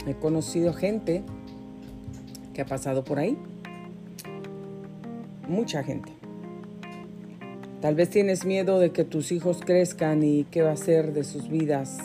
He 0.06 0.16
conocido 0.16 0.74
gente 0.74 1.24
que 2.54 2.62
ha 2.62 2.66
pasado 2.66 3.04
por 3.04 3.20
ahí. 3.20 3.38
Mucha 5.48 5.84
gente. 5.84 6.12
Tal 7.82 7.96
vez 7.96 8.10
tienes 8.10 8.46
miedo 8.46 8.80
de 8.80 8.92
que 8.92 9.04
tus 9.04 9.32
hijos 9.32 9.60
crezcan 9.60 10.24
y 10.24 10.46
qué 10.46 10.62
va 10.62 10.72
a 10.72 10.78
ser 10.78 11.12
de 11.12 11.26
sus 11.26 11.50
vidas, 11.50 11.98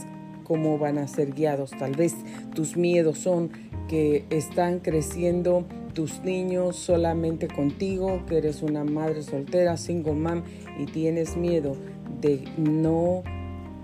cómo 0.42 0.76
van 0.76 0.98
a 0.98 1.06
ser 1.06 1.32
guiados. 1.32 1.70
Tal 1.78 1.92
vez 1.92 2.16
tus 2.54 2.76
miedos 2.76 3.18
son 3.18 3.50
que 3.88 4.24
están 4.30 4.80
creciendo 4.80 5.64
tus 5.94 6.20
niños 6.22 6.76
solamente 6.76 7.48
contigo, 7.48 8.24
que 8.26 8.38
eres 8.38 8.62
una 8.62 8.84
madre 8.84 9.22
soltera, 9.22 9.76
single 9.76 10.14
mom, 10.14 10.42
y 10.78 10.86
tienes 10.86 11.36
miedo 11.36 11.76
de 12.20 12.44
no 12.56 13.22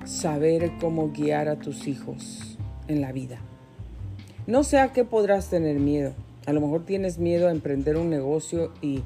saber 0.04 0.72
cómo 0.80 1.10
guiar 1.12 1.48
a 1.48 1.60
tus 1.60 1.86
hijos 1.86 2.58
en 2.88 3.00
la 3.00 3.12
vida. 3.12 3.38
No 4.46 4.64
sé 4.64 4.78
a 4.78 4.92
qué 4.92 5.04
podrás 5.04 5.48
tener 5.48 5.78
miedo. 5.78 6.12
A 6.46 6.52
lo 6.52 6.60
mejor 6.60 6.84
tienes 6.84 7.18
miedo 7.18 7.48
a 7.48 7.50
emprender 7.50 7.96
un 7.96 8.10
negocio 8.10 8.72
y, 8.80 9.02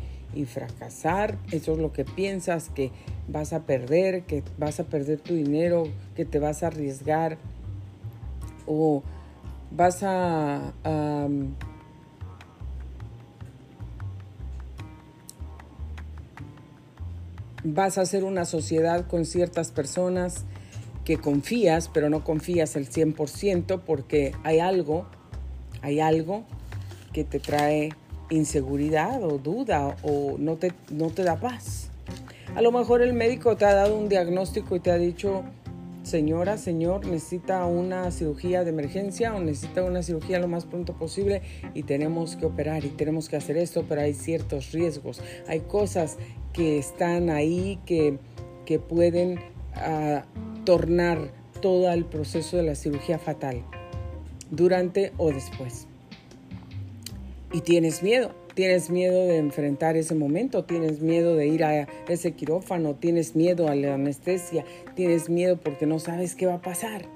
fracasar. 0.46 1.37
Eso 1.51 1.72
es 1.72 1.79
lo 1.79 1.92
que 1.92 2.05
piensas, 2.05 2.68
que 2.68 2.92
vas 3.27 3.53
a 3.53 3.64
perder, 3.64 4.22
que 4.22 4.44
vas 4.57 4.79
a 4.79 4.85
perder 4.85 5.20
tu 5.20 5.35
dinero, 5.35 5.85
que 6.14 6.24
te 6.24 6.38
vas 6.38 6.62
a 6.62 6.68
arriesgar 6.68 7.38
o 8.66 9.03
vas 9.72 10.05
a, 10.05 10.72
vas 17.64 17.98
a 17.98 18.01
hacer 18.01 18.22
una 18.22 18.44
sociedad 18.44 19.09
con 19.09 19.24
ciertas 19.24 19.72
personas 19.72 20.44
que 21.05 21.16
confías, 21.16 21.88
pero 21.88 22.11
no 22.11 22.22
confías 22.22 22.77
al 22.77 22.87
100% 22.87 23.81
porque 23.85 24.35
hay 24.44 24.61
algo, 24.61 25.07
hay 25.83 25.98
algo 25.98 26.44
que 27.18 27.24
te 27.24 27.40
trae 27.40 27.88
inseguridad 28.31 29.24
o 29.24 29.38
duda 29.38 29.96
o 30.04 30.37
no 30.38 30.54
te, 30.54 30.72
no 30.92 31.11
te 31.11 31.24
da 31.24 31.35
paz. 31.40 31.90
A 32.54 32.62
lo 32.62 32.70
mejor 32.70 33.02
el 33.02 33.12
médico 33.12 33.57
te 33.57 33.64
ha 33.64 33.74
dado 33.74 33.96
un 33.96 34.09
diagnóstico 34.09 34.76
y 34.76 34.81
te 34.81 34.92
ha 34.92 34.98
dicho, 34.98 35.42
señora, 36.04 36.59
señor, 36.59 37.09
necesita 37.09 37.66
una 37.66 38.12
cirugía 38.12 38.62
de 38.62 38.70
emergencia 38.70 39.35
o 39.35 39.40
necesita 39.40 39.83
una 39.83 40.04
cirugía 40.04 40.38
lo 40.38 40.46
más 40.46 40.64
pronto 40.64 40.92
posible 40.92 41.42
y 41.74 41.83
tenemos 41.83 42.37
que 42.37 42.46
operar 42.46 42.85
y 42.85 42.90
tenemos 42.90 43.28
que 43.28 43.35
hacer 43.35 43.57
esto, 43.57 43.85
pero 43.88 44.02
hay 44.02 44.14
ciertos 44.14 44.70
riesgos. 44.70 45.20
Hay 45.48 45.62
cosas 45.62 46.18
que 46.52 46.78
están 46.78 47.31
ahí 47.31 47.81
que, 47.85 48.20
que 48.64 48.78
pueden 48.78 49.40
ah, 49.74 50.24
tornar 50.64 51.33
todo 51.61 51.90
el 51.92 52.04
proceso 52.04 52.59
de 52.59 52.62
la 52.62 52.76
cirugía 52.76 53.18
fatal 53.18 53.64
durante 54.52 55.12
o 55.16 55.33
después 55.33 55.88
y 57.52 57.61
tienes 57.61 58.02
miedo. 58.02 58.34
Tienes 58.54 58.90
miedo 58.90 59.26
de 59.26 59.37
enfrentar 59.37 59.96
ese 59.96 60.16
momento, 60.16 60.64
tienes 60.64 61.00
miedo 61.00 61.37
de 61.37 61.46
ir 61.46 61.62
a 61.62 61.87
ese 62.08 62.32
quirófano, 62.32 62.96
tienes 62.96 63.37
miedo 63.37 63.68
a 63.68 63.76
la 63.76 63.94
anestesia, 63.94 64.64
tienes 64.96 65.28
miedo 65.28 65.61
porque 65.61 65.87
no 65.87 66.00
sabes 66.00 66.34
qué 66.34 66.46
va 66.46 66.54
a 66.54 66.62
pasar. 66.62 67.06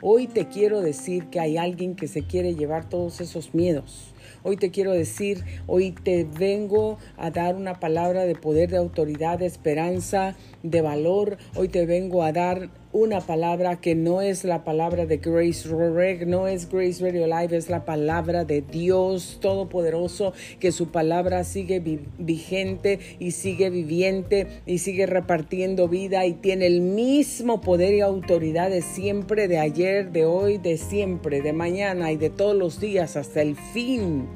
Hoy 0.00 0.28
te 0.28 0.46
quiero 0.46 0.80
decir 0.82 1.26
que 1.30 1.40
hay 1.40 1.56
alguien 1.56 1.96
que 1.96 2.06
se 2.06 2.22
quiere 2.22 2.54
llevar 2.54 2.88
todos 2.88 3.20
esos 3.20 3.54
miedos 3.54 4.14
Hoy 4.46 4.58
te 4.58 4.70
quiero 4.70 4.92
decir, 4.92 5.42
hoy 5.66 5.92
te 5.92 6.24
vengo 6.24 6.98
a 7.16 7.30
dar 7.30 7.56
una 7.56 7.80
palabra 7.80 8.26
de 8.26 8.34
poder, 8.34 8.70
de 8.70 8.76
autoridad, 8.76 9.38
de 9.38 9.46
esperanza, 9.46 10.36
de 10.62 10.82
valor. 10.82 11.38
Hoy 11.56 11.68
te 11.68 11.86
vengo 11.86 12.22
a 12.22 12.30
dar 12.30 12.68
una 12.94 13.20
palabra 13.20 13.80
que 13.80 13.96
no 13.96 14.22
es 14.22 14.44
la 14.44 14.62
palabra 14.62 15.04
de 15.04 15.16
Grace 15.16 15.68
Roreg, 15.68 16.28
no 16.28 16.46
es 16.46 16.70
Grace 16.70 17.02
Radio 17.02 17.26
Live, 17.26 17.56
es 17.56 17.68
la 17.68 17.84
palabra 17.84 18.44
de 18.44 18.62
Dios 18.62 19.38
Todopoderoso, 19.40 20.32
que 20.60 20.70
su 20.70 20.92
palabra 20.92 21.42
sigue 21.42 21.82
vigente 22.18 23.00
y 23.18 23.32
sigue 23.32 23.68
viviente 23.70 24.46
y 24.64 24.78
sigue 24.78 25.06
repartiendo 25.06 25.88
vida 25.88 26.24
y 26.24 26.34
tiene 26.34 26.68
el 26.68 26.82
mismo 26.82 27.60
poder 27.60 27.94
y 27.94 28.00
autoridad 28.00 28.70
de 28.70 28.80
siempre, 28.80 29.48
de 29.48 29.58
ayer, 29.58 30.12
de 30.12 30.24
hoy, 30.24 30.58
de 30.58 30.78
siempre, 30.78 31.42
de 31.42 31.52
mañana 31.52 32.12
y 32.12 32.16
de 32.16 32.30
todos 32.30 32.54
los 32.54 32.78
días 32.78 33.16
hasta 33.16 33.42
el 33.42 33.56
fin. 33.56 34.28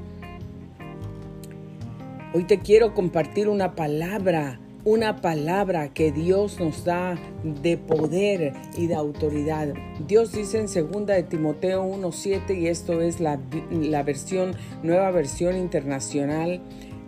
Hoy 2.35 2.43
te 2.43 2.59
quiero 2.59 2.93
compartir 2.93 3.49
una 3.49 3.77
palabra, 3.77 4.59
una 4.85 5.21
palabra 5.21 5.93
que 5.93 6.13
Dios 6.13 6.61
nos 6.61 6.85
da 6.85 7.19
de 7.43 7.77
poder 7.77 8.53
y 8.77 8.87
de 8.87 8.95
autoridad. 8.95 9.75
Dios 10.07 10.33
dice 10.33 10.59
en 10.59 10.67
2 10.67 11.07
de 11.07 11.23
Timoteo 11.25 11.85
1:7 11.85 12.59
y 12.59 12.69
esto 12.69 13.01
es 13.01 13.21
la, 13.21 13.39
la 13.71 14.03
versión 14.03 14.55
nueva 14.83 15.11
versión 15.11 15.57
internacional. 15.57 16.61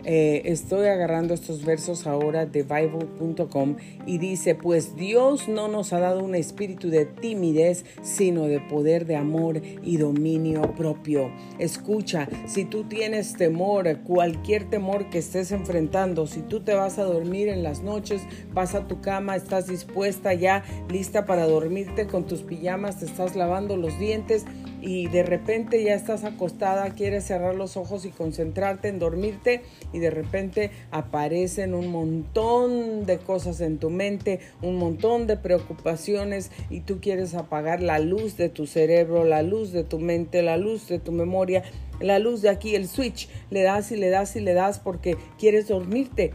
Eh, 0.03 0.41
estoy 0.45 0.87
agarrando 0.87 1.33
estos 1.33 1.65
versos 1.65 2.07
ahora 2.07 2.45
de 2.45 2.63
bible.com 2.63 3.75
y 4.05 4.17
dice, 4.17 4.55
pues 4.55 4.95
Dios 4.95 5.47
no 5.47 5.67
nos 5.67 5.93
ha 5.93 5.99
dado 5.99 6.23
un 6.23 6.35
espíritu 6.35 6.89
de 6.89 7.05
timidez, 7.05 7.85
sino 8.01 8.47
de 8.47 8.59
poder, 8.59 9.05
de 9.05 9.15
amor 9.15 9.61
y 9.83 9.97
dominio 9.97 10.73
propio. 10.75 11.31
Escucha, 11.59 12.27
si 12.47 12.65
tú 12.65 12.85
tienes 12.85 13.33
temor, 13.33 13.99
cualquier 14.03 14.69
temor 14.69 15.09
que 15.09 15.19
estés 15.19 15.51
enfrentando, 15.51 16.27
si 16.27 16.41
tú 16.41 16.61
te 16.61 16.73
vas 16.73 16.97
a 16.97 17.03
dormir 17.03 17.47
en 17.47 17.63
las 17.63 17.81
noches, 17.81 18.21
vas 18.53 18.75
a 18.75 18.87
tu 18.87 19.01
cama, 19.01 19.35
estás 19.35 19.67
dispuesta 19.67 20.33
ya, 20.33 20.63
lista 20.89 21.25
para 21.25 21.47
dormirte 21.47 22.07
con 22.07 22.25
tus 22.25 22.41
pijamas, 22.41 22.99
te 22.99 23.05
estás 23.05 23.35
lavando 23.35 23.77
los 23.77 23.97
dientes, 23.99 24.45
y 24.81 25.07
de 25.07 25.23
repente 25.23 25.83
ya 25.83 25.93
estás 25.93 26.23
acostada, 26.23 26.89
quieres 26.95 27.25
cerrar 27.25 27.55
los 27.55 27.77
ojos 27.77 28.05
y 28.05 28.09
concentrarte 28.09 28.87
en 28.87 28.99
dormirte 28.99 29.61
y 29.93 29.99
de 29.99 30.09
repente 30.09 30.71
aparecen 30.89 31.75
un 31.75 31.87
montón 31.87 33.05
de 33.05 33.19
cosas 33.19 33.61
en 33.61 33.77
tu 33.77 33.89
mente, 33.89 34.39
un 34.61 34.77
montón 34.77 35.27
de 35.27 35.37
preocupaciones 35.37 36.51
y 36.69 36.81
tú 36.81 36.99
quieres 36.99 37.35
apagar 37.35 37.81
la 37.81 37.99
luz 37.99 38.37
de 38.37 38.49
tu 38.49 38.65
cerebro, 38.65 39.23
la 39.23 39.43
luz 39.43 39.71
de 39.71 39.83
tu 39.83 39.99
mente, 39.99 40.41
la 40.41 40.57
luz 40.57 40.87
de 40.87 40.97
tu 40.97 41.11
memoria, 41.11 41.63
la 41.99 42.17
luz 42.17 42.41
de 42.41 42.49
aquí, 42.49 42.75
el 42.75 42.87
switch, 42.87 43.29
le 43.51 43.61
das 43.61 43.91
y 43.91 43.97
le 43.97 44.09
das 44.09 44.35
y 44.35 44.39
le 44.39 44.53
das 44.53 44.79
porque 44.79 45.15
quieres 45.37 45.67
dormirte. 45.67 46.33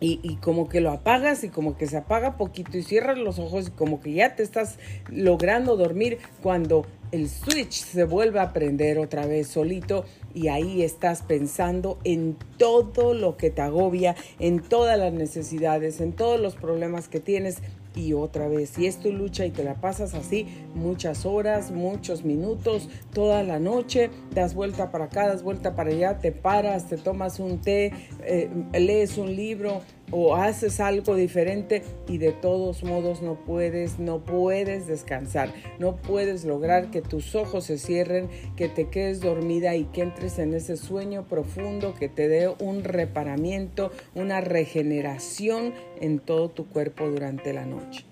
Y, 0.00 0.36
como 0.36 0.68
que 0.68 0.80
lo 0.80 0.92
apagas 0.92 1.42
y 1.42 1.48
como 1.48 1.76
que 1.76 1.88
se 1.88 1.96
apaga 1.96 2.36
poquito 2.36 2.78
y 2.78 2.84
cierras 2.84 3.18
los 3.18 3.40
ojos 3.40 3.66
y 3.66 3.70
como 3.72 4.00
que 4.00 4.12
ya 4.12 4.36
te 4.36 4.44
estás 4.44 4.78
logrando 5.10 5.76
dormir 5.76 6.18
cuando 6.40 6.86
el 7.12 7.28
switch 7.28 7.72
se 7.72 8.04
vuelve 8.04 8.40
a 8.40 8.52
prender 8.52 8.98
otra 8.98 9.26
vez 9.26 9.48
solito 9.48 10.04
y 10.34 10.48
ahí 10.48 10.82
estás 10.82 11.22
pensando 11.22 11.98
en 12.04 12.36
todo 12.56 13.14
lo 13.14 13.36
que 13.36 13.50
te 13.50 13.62
agobia, 13.62 14.14
en 14.38 14.60
todas 14.60 14.98
las 14.98 15.12
necesidades, 15.12 16.00
en 16.00 16.12
todos 16.12 16.40
los 16.40 16.54
problemas 16.54 17.08
que 17.08 17.20
tienes 17.20 17.58
y 17.94 18.12
otra 18.12 18.48
vez. 18.48 18.70
Si 18.70 18.86
es 18.86 18.98
tu 18.98 19.12
lucha 19.12 19.44
y 19.46 19.50
te 19.50 19.64
la 19.64 19.74
pasas 19.74 20.14
así 20.14 20.46
muchas 20.74 21.26
horas, 21.26 21.70
muchos 21.70 22.24
minutos, 22.24 22.88
toda 23.12 23.42
la 23.42 23.58
noche, 23.58 24.10
das 24.34 24.54
vuelta 24.54 24.90
para 24.90 25.06
acá, 25.06 25.26
das 25.26 25.42
vuelta 25.42 25.74
para 25.74 25.90
allá, 25.90 26.18
te 26.18 26.30
paras, 26.30 26.88
te 26.88 26.96
tomas 26.96 27.40
un 27.40 27.58
té, 27.58 27.92
eh, 28.24 28.48
lees 28.72 29.18
un 29.18 29.34
libro 29.34 29.82
o 30.10 30.36
haces 30.36 30.80
algo 30.80 31.14
diferente 31.14 31.82
y 32.08 32.18
de 32.18 32.32
todos 32.32 32.82
modos 32.82 33.22
no 33.22 33.34
puedes, 33.34 33.98
no 33.98 34.24
puedes 34.24 34.86
descansar, 34.86 35.52
no 35.78 35.96
puedes 35.96 36.44
lograr 36.44 36.90
que 36.90 37.02
tus 37.02 37.34
ojos 37.34 37.64
se 37.64 37.78
cierren, 37.78 38.28
que 38.56 38.68
te 38.68 38.88
quedes 38.88 39.20
dormida 39.20 39.74
y 39.76 39.84
que 39.84 40.02
entres 40.02 40.38
en 40.38 40.54
ese 40.54 40.76
sueño 40.76 41.26
profundo 41.26 41.94
que 41.94 42.08
te 42.08 42.28
dé 42.28 42.48
un 42.60 42.84
reparamiento, 42.84 43.90
una 44.14 44.40
regeneración 44.40 45.74
en 46.00 46.18
todo 46.18 46.48
tu 46.48 46.66
cuerpo 46.68 47.08
durante 47.08 47.52
la 47.52 47.66
noche. 47.66 48.04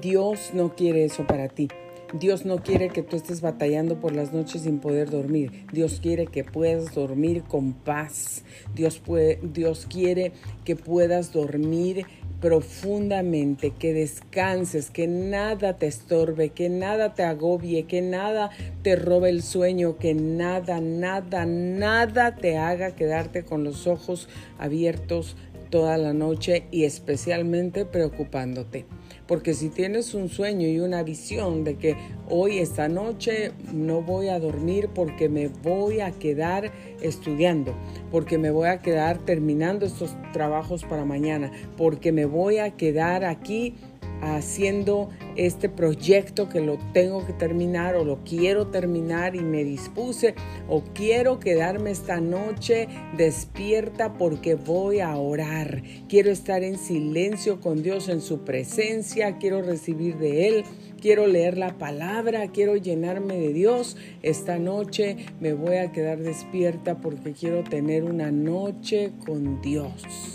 Dios 0.00 0.50
no 0.52 0.74
quiere 0.74 1.04
eso 1.04 1.26
para 1.26 1.48
ti. 1.48 1.68
Dios 2.14 2.44
no 2.44 2.62
quiere 2.62 2.90
que 2.90 3.02
tú 3.02 3.16
estés 3.16 3.40
batallando 3.40 3.98
por 3.98 4.14
las 4.14 4.32
noches 4.32 4.62
sin 4.62 4.78
poder 4.78 5.10
dormir. 5.10 5.66
Dios 5.72 5.98
quiere 6.00 6.28
que 6.28 6.44
puedas 6.44 6.94
dormir 6.94 7.42
con 7.42 7.72
paz. 7.72 8.44
Dios, 8.72 9.00
puede, 9.00 9.40
Dios 9.42 9.86
quiere 9.90 10.30
que 10.64 10.76
puedas 10.76 11.32
dormir 11.32 12.06
profundamente, 12.40 13.72
que 13.72 13.92
descanses, 13.92 14.90
que 14.90 15.08
nada 15.08 15.76
te 15.76 15.88
estorbe, 15.88 16.50
que 16.50 16.68
nada 16.68 17.14
te 17.14 17.24
agobie, 17.24 17.86
que 17.86 18.00
nada 18.00 18.50
te 18.82 18.94
robe 18.94 19.30
el 19.30 19.42
sueño, 19.42 19.98
que 19.98 20.14
nada, 20.14 20.80
nada, 20.80 21.46
nada 21.46 22.36
te 22.36 22.58
haga 22.58 22.94
quedarte 22.94 23.44
con 23.44 23.64
los 23.64 23.88
ojos 23.88 24.28
abiertos 24.58 25.36
toda 25.70 25.98
la 25.98 26.12
noche 26.12 26.68
y 26.70 26.84
especialmente 26.84 27.84
preocupándote. 27.84 28.86
Porque 29.26 29.54
si 29.54 29.70
tienes 29.70 30.14
un 30.14 30.28
sueño 30.28 30.68
y 30.68 30.80
una 30.80 31.02
visión 31.02 31.64
de 31.64 31.76
que 31.76 31.96
hoy, 32.28 32.58
esta 32.58 32.88
noche, 32.88 33.52
no 33.72 34.02
voy 34.02 34.28
a 34.28 34.38
dormir 34.38 34.90
porque 34.94 35.28
me 35.28 35.48
voy 35.48 36.00
a 36.00 36.10
quedar 36.10 36.72
estudiando, 37.00 37.74
porque 38.10 38.36
me 38.36 38.50
voy 38.50 38.68
a 38.68 38.80
quedar 38.80 39.18
terminando 39.18 39.86
estos 39.86 40.14
trabajos 40.32 40.84
para 40.84 41.04
mañana, 41.04 41.50
porque 41.76 42.12
me 42.12 42.26
voy 42.26 42.58
a 42.58 42.72
quedar 42.76 43.24
aquí 43.24 43.74
haciendo 44.24 45.10
este 45.36 45.68
proyecto 45.68 46.48
que 46.48 46.60
lo 46.60 46.78
tengo 46.92 47.26
que 47.26 47.32
terminar 47.32 47.94
o 47.96 48.04
lo 48.04 48.24
quiero 48.24 48.68
terminar 48.68 49.36
y 49.36 49.40
me 49.40 49.64
dispuse 49.64 50.34
o 50.68 50.82
quiero 50.94 51.38
quedarme 51.38 51.90
esta 51.90 52.20
noche 52.20 52.88
despierta 53.16 54.14
porque 54.14 54.54
voy 54.54 55.00
a 55.00 55.16
orar. 55.16 55.82
Quiero 56.08 56.30
estar 56.30 56.62
en 56.62 56.78
silencio 56.78 57.60
con 57.60 57.82
Dios 57.82 58.08
en 58.08 58.20
su 58.20 58.44
presencia, 58.44 59.38
quiero 59.38 59.62
recibir 59.62 60.16
de 60.18 60.48
Él, 60.48 60.64
quiero 61.00 61.26
leer 61.26 61.58
la 61.58 61.76
palabra, 61.78 62.48
quiero 62.48 62.76
llenarme 62.76 63.36
de 63.36 63.52
Dios. 63.52 63.96
Esta 64.22 64.58
noche 64.58 65.16
me 65.40 65.52
voy 65.52 65.76
a 65.76 65.92
quedar 65.92 66.18
despierta 66.18 66.98
porque 66.98 67.32
quiero 67.32 67.62
tener 67.64 68.04
una 68.04 68.30
noche 68.30 69.12
con 69.24 69.60
Dios 69.60 70.33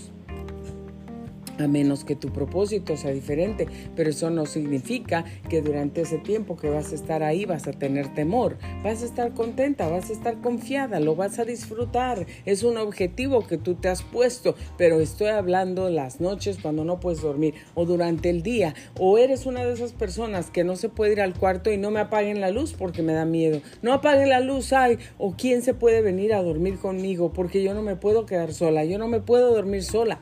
a 1.62 1.68
menos 1.68 2.04
que 2.04 2.16
tu 2.16 2.32
propósito 2.32 2.98
sea 2.98 3.12
diferente, 3.12 3.68
pero 3.96 4.10
eso 4.10 4.30
no 4.30 4.46
significa 4.46 5.26
que 5.50 5.62
durante 5.62 6.02
ese 6.02 6.18
tiempo 6.18 6.58
que 6.58 6.70
vas 6.70 6.92
a 6.92 6.96
estar 6.96 7.24
ahí 7.24 7.46
vas 7.46 7.68
a 7.68 7.74
tener 7.74 8.14
temor, 8.14 8.58
vas 8.84 9.02
a 9.02 9.06
estar 9.06 9.34
contenta, 9.34 9.88
vas 9.88 10.10
a 10.10 10.14
estar 10.14 10.42
confiada, 10.42 11.00
lo 11.00 11.16
vas 11.16 11.40
a 11.40 11.46
disfrutar, 11.46 12.26
es 12.46 12.64
un 12.64 12.78
objetivo 12.78 13.46
que 13.46 13.58
tú 13.58 13.76
te 13.76 13.90
has 13.90 14.04
puesto, 14.04 14.56
pero 14.78 15.00
estoy 15.00 15.28
hablando 15.28 15.90
las 15.90 16.22
noches 16.22 16.58
cuando 16.62 16.84
no 16.86 17.00
puedes 17.00 17.22
dormir 17.22 17.56
o 17.76 17.86
durante 17.86 18.30
el 18.30 18.44
día, 18.44 18.74
o 18.98 19.18
eres 19.18 19.46
una 19.46 19.64
de 19.64 19.74
esas 19.74 19.94
personas 19.94 20.50
que 20.50 20.64
no 20.64 20.76
se 20.76 20.90
puede 20.90 21.14
ir 21.14 21.22
al 21.22 21.34
cuarto 21.34 21.72
y 21.72 21.78
no 21.78 21.92
me 21.92 22.00
apaguen 22.00 22.42
la 22.42 22.52
luz 22.52 22.74
porque 22.74 23.02
me 23.02 23.14
da 23.14 23.26
miedo, 23.26 23.62
no 23.82 23.94
apaguen 23.94 24.30
la 24.30 24.40
luz, 24.40 24.74
ay, 24.74 24.98
o 25.18 25.36
quién 25.38 25.62
se 25.62 25.74
puede 25.74 26.02
venir 26.02 26.34
a 26.34 26.44
dormir 26.44 26.78
conmigo 26.80 27.34
porque 27.34 27.64
yo 27.64 27.74
no 27.74 27.82
me 27.82 27.96
puedo 27.96 28.26
quedar 28.26 28.54
sola, 28.54 28.86
yo 28.86 28.98
no 28.98 29.08
me 29.08 29.20
puedo 29.20 29.54
dormir 29.54 29.84
sola 29.84 30.22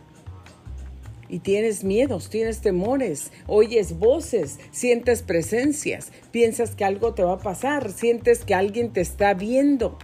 y 1.29 1.39
tienes 1.39 1.83
miedos, 1.83 2.29
tienes 2.29 2.61
temores, 2.61 3.31
oyes 3.47 3.97
voces, 3.99 4.59
sientes 4.71 5.21
presencias, 5.21 6.11
piensas 6.31 6.75
que 6.75 6.85
algo 6.85 7.13
te 7.13 7.23
va 7.23 7.33
a 7.33 7.39
pasar, 7.39 7.91
sientes 7.91 8.43
que 8.43 8.53
alguien 8.53 8.93
te 8.93 9.01
está 9.01 9.33
viendo. 9.33 9.97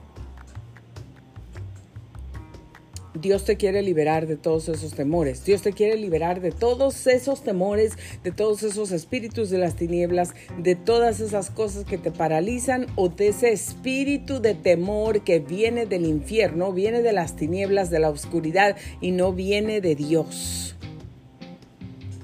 Dios 3.23 3.45
te 3.45 3.57
quiere 3.57 3.83
liberar 3.83 4.25
de 4.25 4.37
todos 4.37 4.67
esos 4.69 4.95
temores. 4.95 5.45
Dios 5.45 5.61
te 5.61 5.71
quiere 5.71 5.97
liberar 5.97 6.41
de 6.41 6.51
todos 6.51 7.05
esos 7.05 7.43
temores, 7.43 7.93
de 8.23 8.31
todos 8.31 8.63
esos 8.63 8.91
espíritus 8.91 9.51
de 9.51 9.59
las 9.59 9.75
tinieblas, 9.75 10.33
de 10.57 10.75
todas 10.75 11.19
esas 11.19 11.51
cosas 11.51 11.85
que 11.85 11.99
te 11.99 12.11
paralizan 12.11 12.87
o 12.95 13.09
de 13.09 13.29
ese 13.29 13.53
espíritu 13.53 14.41
de 14.41 14.55
temor 14.55 15.23
que 15.23 15.39
viene 15.39 15.85
del 15.85 16.05
infierno, 16.05 16.73
viene 16.73 17.01
de 17.01 17.13
las 17.13 17.35
tinieblas, 17.35 17.91
de 17.91 17.99
la 17.99 18.09
oscuridad 18.09 18.75
y 18.99 19.11
no 19.11 19.31
viene 19.31 19.79
de 19.79 19.95
Dios. 19.95 20.75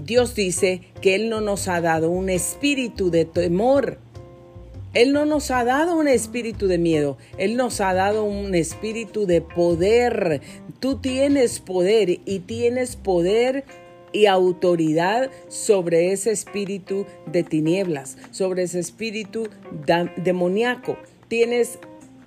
Dios 0.09 0.33
dice 0.33 0.81
que 1.01 1.13
Él 1.13 1.29
no 1.29 1.39
nos 1.39 1.67
ha 1.67 1.81
dado 1.81 2.09
un 2.09 2.31
espíritu 2.31 3.11
de 3.11 3.25
temor. 3.25 3.99
Él 4.95 5.13
no 5.13 5.25
nos 5.25 5.51
ha 5.51 5.63
dado 5.63 5.95
un 5.95 6.07
espíritu 6.07 6.65
de 6.65 6.79
miedo, 6.79 7.19
Él 7.37 7.55
nos 7.55 7.79
ha 7.79 7.93
dado 7.93 8.23
un 8.23 8.55
espíritu 8.55 9.27
de 9.27 9.41
poder. 9.41 10.41
Tú 10.79 10.97
tienes 10.97 11.59
poder 11.59 12.21
y 12.25 12.39
tienes 12.39 12.95
poder 12.95 13.65
y 14.11 14.25
autoridad 14.25 15.29
sobre 15.47 16.11
ese 16.11 16.31
espíritu 16.31 17.05
de 17.27 17.43
tinieblas, 17.43 18.17
sobre 18.31 18.63
ese 18.63 18.79
espíritu 18.79 19.47
demoníaco. 20.17 20.97
Tienes 21.27 21.77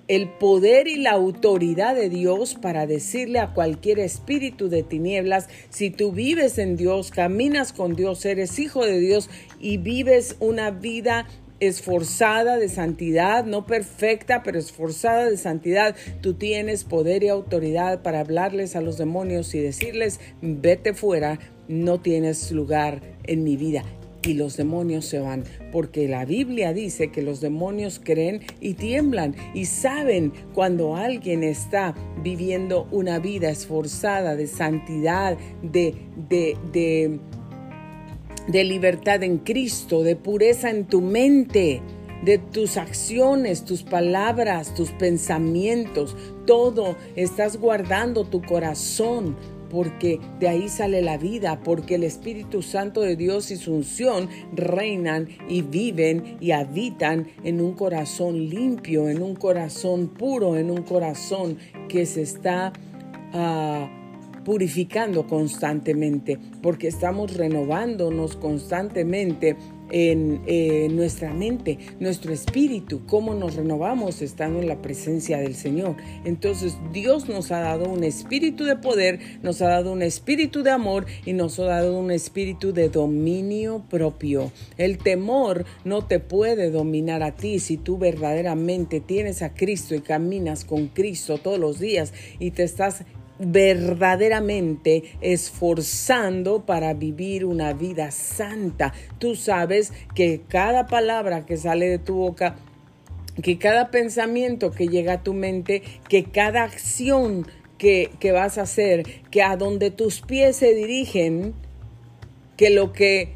el 0.07 0.29
poder 0.29 0.87
y 0.87 0.97
la 0.97 1.11
autoridad 1.11 1.95
de 1.95 2.09
Dios 2.09 2.55
para 2.55 2.85
decirle 2.85 3.39
a 3.39 3.53
cualquier 3.53 3.99
espíritu 3.99 4.69
de 4.69 4.83
tinieblas, 4.83 5.47
si 5.69 5.89
tú 5.89 6.11
vives 6.11 6.57
en 6.57 6.75
Dios, 6.75 7.11
caminas 7.11 7.73
con 7.73 7.95
Dios, 7.95 8.25
eres 8.25 8.59
hijo 8.59 8.85
de 8.85 8.99
Dios 8.99 9.29
y 9.59 9.77
vives 9.77 10.35
una 10.39 10.71
vida 10.71 11.27
esforzada 11.59 12.57
de 12.57 12.67
santidad, 12.67 13.45
no 13.45 13.65
perfecta, 13.65 14.43
pero 14.43 14.59
esforzada 14.59 15.29
de 15.29 15.37
santidad, 15.37 15.95
tú 16.21 16.33
tienes 16.33 16.83
poder 16.83 17.23
y 17.23 17.29
autoridad 17.29 18.01
para 18.01 18.19
hablarles 18.19 18.75
a 18.75 18.81
los 18.81 18.97
demonios 18.97 19.55
y 19.55 19.59
decirles, 19.59 20.19
vete 20.41 20.93
fuera, 20.93 21.39
no 21.69 22.01
tienes 22.01 22.51
lugar 22.51 23.01
en 23.23 23.43
mi 23.45 23.55
vida 23.55 23.85
y 24.25 24.33
los 24.33 24.57
demonios 24.57 25.05
se 25.05 25.19
van, 25.19 25.43
porque 25.71 26.07
la 26.07 26.25
Biblia 26.25 26.73
dice 26.73 27.11
que 27.11 27.21
los 27.21 27.41
demonios 27.41 27.99
creen 28.03 28.41
y 28.61 28.73
tiemblan 28.73 29.35
y 29.53 29.65
saben 29.65 30.33
cuando 30.53 30.95
alguien 30.95 31.43
está 31.43 31.93
viviendo 32.23 32.87
una 32.91 33.19
vida 33.19 33.49
esforzada 33.49 34.35
de 34.35 34.47
santidad, 34.47 35.37
de, 35.61 35.95
de, 36.29 36.57
de, 36.71 37.19
de 38.47 38.63
libertad 38.63 39.23
en 39.23 39.39
Cristo, 39.39 40.03
de 40.03 40.15
pureza 40.15 40.69
en 40.69 40.85
tu 40.85 41.01
mente 41.01 41.81
de 42.23 42.37
tus 42.37 42.77
acciones, 42.77 43.65
tus 43.65 43.83
palabras, 43.83 44.73
tus 44.73 44.91
pensamientos, 44.91 46.15
todo. 46.45 46.95
Estás 47.15 47.57
guardando 47.57 48.23
tu 48.23 48.41
corazón 48.41 49.35
porque 49.73 50.19
de 50.39 50.47
ahí 50.47 50.69
sale 50.69 51.01
la 51.01 51.17
vida, 51.17 51.61
porque 51.63 51.95
el 51.95 52.03
Espíritu 52.03 52.61
Santo 52.61 53.01
de 53.01 53.15
Dios 53.15 53.49
y 53.49 53.55
su 53.55 53.73
unción 53.73 54.29
reinan 54.53 55.29
y 55.49 55.63
viven 55.63 56.37
y 56.39 56.51
habitan 56.51 57.27
en 57.43 57.59
un 57.59 57.73
corazón 57.73 58.49
limpio, 58.49 59.09
en 59.09 59.23
un 59.23 59.35
corazón 59.35 60.09
puro, 60.09 60.57
en 60.57 60.69
un 60.69 60.83
corazón 60.83 61.57
que 61.89 62.05
se 62.05 62.21
está... 62.21 62.71
Ah, 63.33 63.89
purificando 64.43 65.25
constantemente, 65.25 66.37
porque 66.61 66.87
estamos 66.89 67.35
renovándonos 67.35 68.35
constantemente 68.35 69.55
en 69.93 70.41
eh, 70.47 70.89
nuestra 70.91 71.31
mente, 71.31 71.77
nuestro 71.99 72.33
espíritu, 72.33 73.05
cómo 73.05 73.35
nos 73.35 73.55
renovamos 73.55 74.21
estando 74.23 74.59
en 74.59 74.67
la 74.67 74.81
presencia 74.81 75.37
del 75.37 75.55
Señor. 75.55 75.95
Entonces 76.25 76.75
Dios 76.91 77.29
nos 77.29 77.51
ha 77.51 77.59
dado 77.59 77.87
un 77.87 78.03
espíritu 78.03 78.65
de 78.65 78.75
poder, 78.75 79.19
nos 79.43 79.61
ha 79.61 79.69
dado 79.69 79.93
un 79.93 80.01
espíritu 80.01 80.63
de 80.63 80.71
amor 80.71 81.05
y 81.25 81.33
nos 81.33 81.59
ha 81.59 81.65
dado 81.65 81.97
un 81.97 82.09
espíritu 82.09 82.73
de 82.73 82.89
dominio 82.89 83.85
propio. 83.87 84.51
El 84.77 84.97
temor 84.97 85.65
no 85.85 86.05
te 86.05 86.19
puede 86.19 86.71
dominar 86.71 87.21
a 87.21 87.35
ti 87.35 87.59
si 87.59 87.77
tú 87.77 87.99
verdaderamente 87.99 88.99
tienes 88.99 89.43
a 89.43 89.53
Cristo 89.53 89.93
y 89.93 90.01
caminas 90.01 90.65
con 90.65 90.87
Cristo 90.87 91.37
todos 91.37 91.59
los 91.59 91.79
días 91.79 92.13
y 92.39 92.49
te 92.51 92.63
estás 92.63 93.03
verdaderamente 93.39 95.03
esforzando 95.21 96.65
para 96.65 96.93
vivir 96.93 97.45
una 97.45 97.73
vida 97.73 98.11
santa. 98.11 98.93
Tú 99.19 99.35
sabes 99.35 99.91
que 100.15 100.41
cada 100.47 100.87
palabra 100.87 101.45
que 101.45 101.57
sale 101.57 101.87
de 101.89 101.99
tu 101.99 102.15
boca, 102.15 102.55
que 103.41 103.57
cada 103.57 103.91
pensamiento 103.91 104.71
que 104.71 104.87
llega 104.87 105.13
a 105.13 105.23
tu 105.23 105.33
mente, 105.33 105.81
que 106.07 106.23
cada 106.25 106.63
acción 106.63 107.47
que, 107.77 108.11
que 108.19 108.31
vas 108.31 108.57
a 108.57 108.63
hacer, 108.63 109.03
que 109.31 109.41
a 109.41 109.57
donde 109.57 109.91
tus 109.91 110.21
pies 110.21 110.57
se 110.57 110.73
dirigen, 110.73 111.53
que 112.55 112.69
lo 112.69 112.93
que 112.93 113.33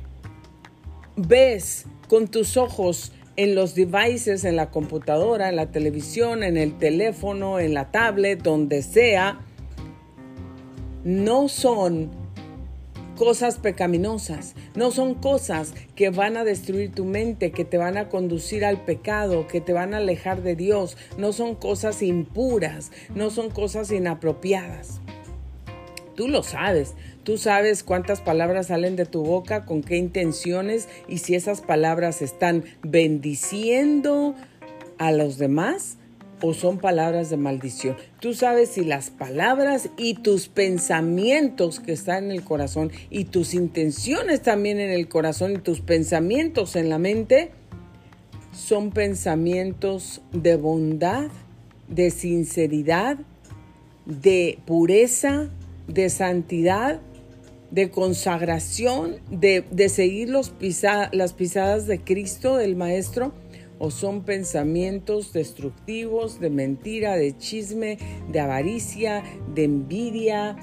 ves 1.16 1.86
con 2.08 2.28
tus 2.28 2.56
ojos 2.56 3.12
en 3.36 3.56
los 3.56 3.76
devices, 3.76 4.46
en 4.46 4.56
la 4.56 4.72
computadora, 4.72 5.50
en 5.50 5.56
la 5.56 5.72
televisión, 5.72 6.44
en 6.44 6.58
el 6.58 6.78
teléfono, 6.78 7.60
en 7.60 7.74
la 7.74 7.92
tablet, 7.92 8.42
donde 8.42 8.82
sea, 8.82 9.42
no 11.08 11.48
son 11.48 12.10
cosas 13.16 13.60
pecaminosas, 13.60 14.56
no 14.76 14.92
son 14.92 15.16
cosas 15.16 15.74
que 15.96 16.10
van 16.10 16.36
a 16.36 16.44
destruir 16.44 16.92
tu 16.92 17.06
mente, 17.06 17.52
que 17.52 17.64
te 17.64 17.78
van 17.78 17.96
a 17.96 18.10
conducir 18.10 18.66
al 18.66 18.84
pecado, 18.84 19.48
que 19.48 19.62
te 19.62 19.72
van 19.72 19.94
a 19.94 19.98
alejar 19.98 20.44
de 20.44 20.58
Dios, 20.58 20.98
no 21.18 21.32
son 21.32 21.56
cosas 21.56 22.04
impuras, 22.04 22.92
no 23.16 23.30
son 23.30 23.50
cosas 23.52 23.90
inapropiadas. 23.90 25.00
Tú 26.16 26.28
lo 26.28 26.44
sabes, 26.44 26.94
tú 27.24 27.38
sabes 27.38 27.86
cuántas 27.86 28.20
palabras 28.20 28.68
salen 28.68 28.98
de 28.98 29.06
tu 29.06 29.24
boca, 29.24 29.64
con 29.64 29.84
qué 29.84 29.96
intenciones 29.96 30.90
y 31.08 31.20
si 31.20 31.36
esas 31.36 31.62
palabras 31.62 32.22
están 32.22 32.66
bendiciendo 32.82 34.36
a 34.98 35.14
los 35.14 35.38
demás 35.38 35.97
o 36.42 36.54
son 36.54 36.78
palabras 36.78 37.30
de 37.30 37.38
maldición. 37.38 37.96
Tú 38.20 38.34
sabes 38.34 38.70
si 38.70 38.84
las 38.84 39.10
palabras 39.10 39.90
y 39.98 40.16
tus 40.16 40.48
pensamientos 40.48 41.80
que 41.80 41.94
están 41.94 42.26
en 42.26 42.32
el 42.32 42.44
corazón 42.44 42.92
y 43.10 43.26
tus 43.26 43.54
intenciones 43.54 44.42
también 44.42 44.80
en 44.80 44.92
el 44.92 45.08
corazón 45.08 45.54
y 45.54 45.58
tus 45.58 45.82
pensamientos 45.82 46.76
en 46.76 46.90
la 46.90 47.00
mente 47.00 47.52
son 48.54 48.92
pensamientos 48.92 50.22
de 50.32 50.56
bondad, 50.56 51.30
de 51.88 52.10
sinceridad, 52.12 53.18
de 54.06 54.60
pureza, 54.66 55.50
de 55.88 56.10
santidad, 56.10 57.00
de 57.72 57.90
consagración, 57.90 59.18
de, 59.30 59.64
seguir 59.90 60.30
los 60.30 60.54
las 61.12 61.34
pisadas 61.34 61.86
de 61.86 62.00
Cristo, 62.00 62.56
del 62.56 62.76
Maestro 62.76 63.34
o 63.80 63.92
son 63.92 64.24
pensamientos 64.24 65.34
destructivos 65.34 66.40
de 66.40 66.50
mentira, 66.50 67.16
de 67.16 67.38
chisme, 67.38 67.98
de 68.32 68.40
avaricia, 68.40 69.24
de 69.54 69.64
envidia. 69.66 70.56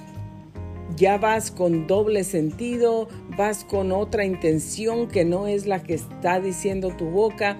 Ya 0.96 1.18
vas 1.18 1.50
con 1.50 1.86
doble 1.86 2.24
sentido, 2.24 3.08
vas 3.36 3.64
con 3.64 3.90
otra 3.92 4.24
intención 4.24 5.08
que 5.08 5.24
no 5.24 5.46
es 5.46 5.66
la 5.66 5.82
que 5.82 5.94
está 5.94 6.40
diciendo 6.40 6.94
tu 6.96 7.06
boca. 7.06 7.58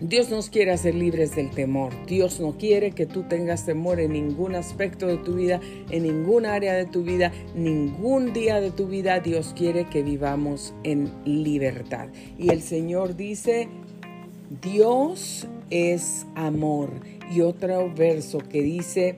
Dios 0.00 0.30
nos 0.30 0.48
quiere 0.48 0.70
hacer 0.70 0.94
libres 0.94 1.34
del 1.34 1.50
temor. 1.50 1.92
Dios 2.06 2.38
no 2.38 2.56
quiere 2.56 2.92
que 2.92 3.04
tú 3.04 3.24
tengas 3.24 3.66
temor 3.66 3.98
en 3.98 4.12
ningún 4.12 4.54
aspecto 4.54 5.08
de 5.08 5.16
tu 5.16 5.34
vida, 5.34 5.60
en 5.90 6.04
ningún 6.04 6.46
área 6.46 6.74
de 6.74 6.86
tu 6.86 7.02
vida, 7.02 7.32
ningún 7.56 8.32
día 8.32 8.60
de 8.60 8.70
tu 8.70 8.86
vida. 8.86 9.18
Dios 9.18 9.54
quiere 9.56 9.88
que 9.88 10.04
vivamos 10.04 10.72
en 10.84 11.10
libertad. 11.24 12.10
Y 12.38 12.50
el 12.50 12.62
Señor 12.62 13.16
dice, 13.16 13.68
Dios 14.62 15.48
es 15.70 16.26
amor. 16.36 16.90
Y 17.34 17.40
otro 17.40 17.92
verso 17.92 18.38
que 18.38 18.62
dice, 18.62 19.16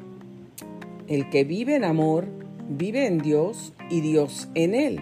el 1.08 1.28
que 1.28 1.44
vive 1.44 1.76
en 1.76 1.84
amor, 1.84 2.26
vive 2.70 3.06
en 3.06 3.18
Dios 3.18 3.74
y 3.90 4.00
Dios 4.00 4.48
en 4.54 4.74
él. 4.74 4.98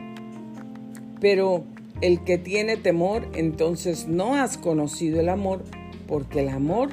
Pero 1.20 1.64
el 2.00 2.22
que 2.24 2.38
tiene 2.38 2.76
temor, 2.76 3.28
entonces 3.34 4.06
no 4.06 4.34
has 4.34 4.56
conocido 4.56 5.20
el 5.20 5.28
amor, 5.28 5.64
porque 6.06 6.40
el 6.40 6.48
amor 6.48 6.90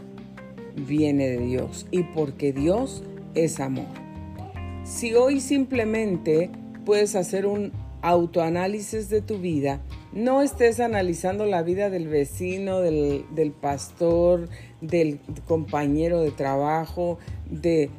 viene 0.76 1.28
de 1.30 1.40
Dios 1.40 1.88
y 1.92 2.04
porque 2.04 2.54
Dios 2.54 3.04
es 3.34 3.60
amor. 3.60 3.88
Si 4.84 5.14
hoy 5.14 5.42
simplemente 5.42 6.50
puedes 6.86 7.16
hacer 7.16 7.46
un 7.46 7.72
autoanálisis 8.02 9.10
de 9.10 9.22
tu 9.22 9.40
vida, 9.40 9.82
no 10.14 10.42
estés 10.42 10.80
analizando 10.80 11.46
la 11.46 11.64
vida 11.64 11.90
del 11.90 12.08
vecino, 12.08 12.80
del, 12.80 13.26
pastor, 13.60 14.48
del 14.80 15.20
compañero 15.46 16.22
de 16.22 16.32
trabajo, 16.32 17.18
de, 17.50 17.90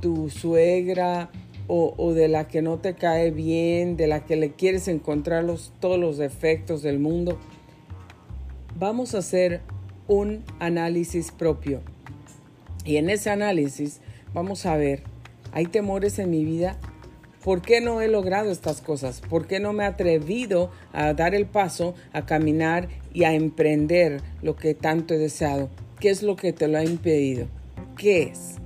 tu 0.00 0.28
suegra, 0.28 1.30
o, 1.66 2.12
de 2.12 2.28
la 2.28 2.46
que 2.46 2.62
no 2.62 2.78
te 2.78 2.94
cae 2.94 3.30
bien, 3.30 3.96
de 3.96 4.06
la 4.06 4.24
que 4.24 4.36
le 4.36 4.52
quieres 4.52 4.88
encontrar 4.88 5.46
todos 5.80 5.98
los 5.98 6.18
defectos 6.18 6.82
del 6.82 6.98
mundo. 6.98 7.38
Vamos 8.78 9.14
a 9.14 9.18
hacer 9.18 9.60
un 10.08 10.44
análisis 10.58 11.30
propio. 11.32 11.80
Y 12.84 12.96
en 12.96 13.08
ese 13.08 13.30
análisis 13.30 14.00
vamos 14.34 14.66
a 14.66 14.76
ver, 14.76 15.02
¿hay 15.52 15.66
temores 15.66 16.18
en 16.18 16.30
mi 16.30 16.44
vida? 16.44 16.78
¿Por 17.42 17.60
qué 17.60 17.80
no 17.80 18.00
he 18.00 18.08
logrado 18.08 18.50
estas 18.50 18.80
cosas? 18.80 19.20
¿Por 19.20 19.46
qué 19.46 19.60
no 19.60 19.72
me 19.72 19.84
he 19.84 19.86
atrevido 19.86 20.70
a 20.92 21.12
dar 21.12 21.34
el 21.34 21.46
paso, 21.46 21.94
a 22.12 22.26
caminar 22.26 22.88
y 23.12 23.24
a 23.24 23.34
emprender 23.34 24.22
lo 24.42 24.56
que 24.56 24.74
tanto 24.74 25.14
he 25.14 25.18
deseado? 25.18 25.68
¿Qué 26.00 26.10
es 26.10 26.22
lo 26.22 26.36
que 26.36 26.52
te 26.52 26.68
lo 26.68 26.78
ha 26.78 26.84
impedido? 26.84 27.46
¿Qué 27.96 28.24
es? 28.24 28.56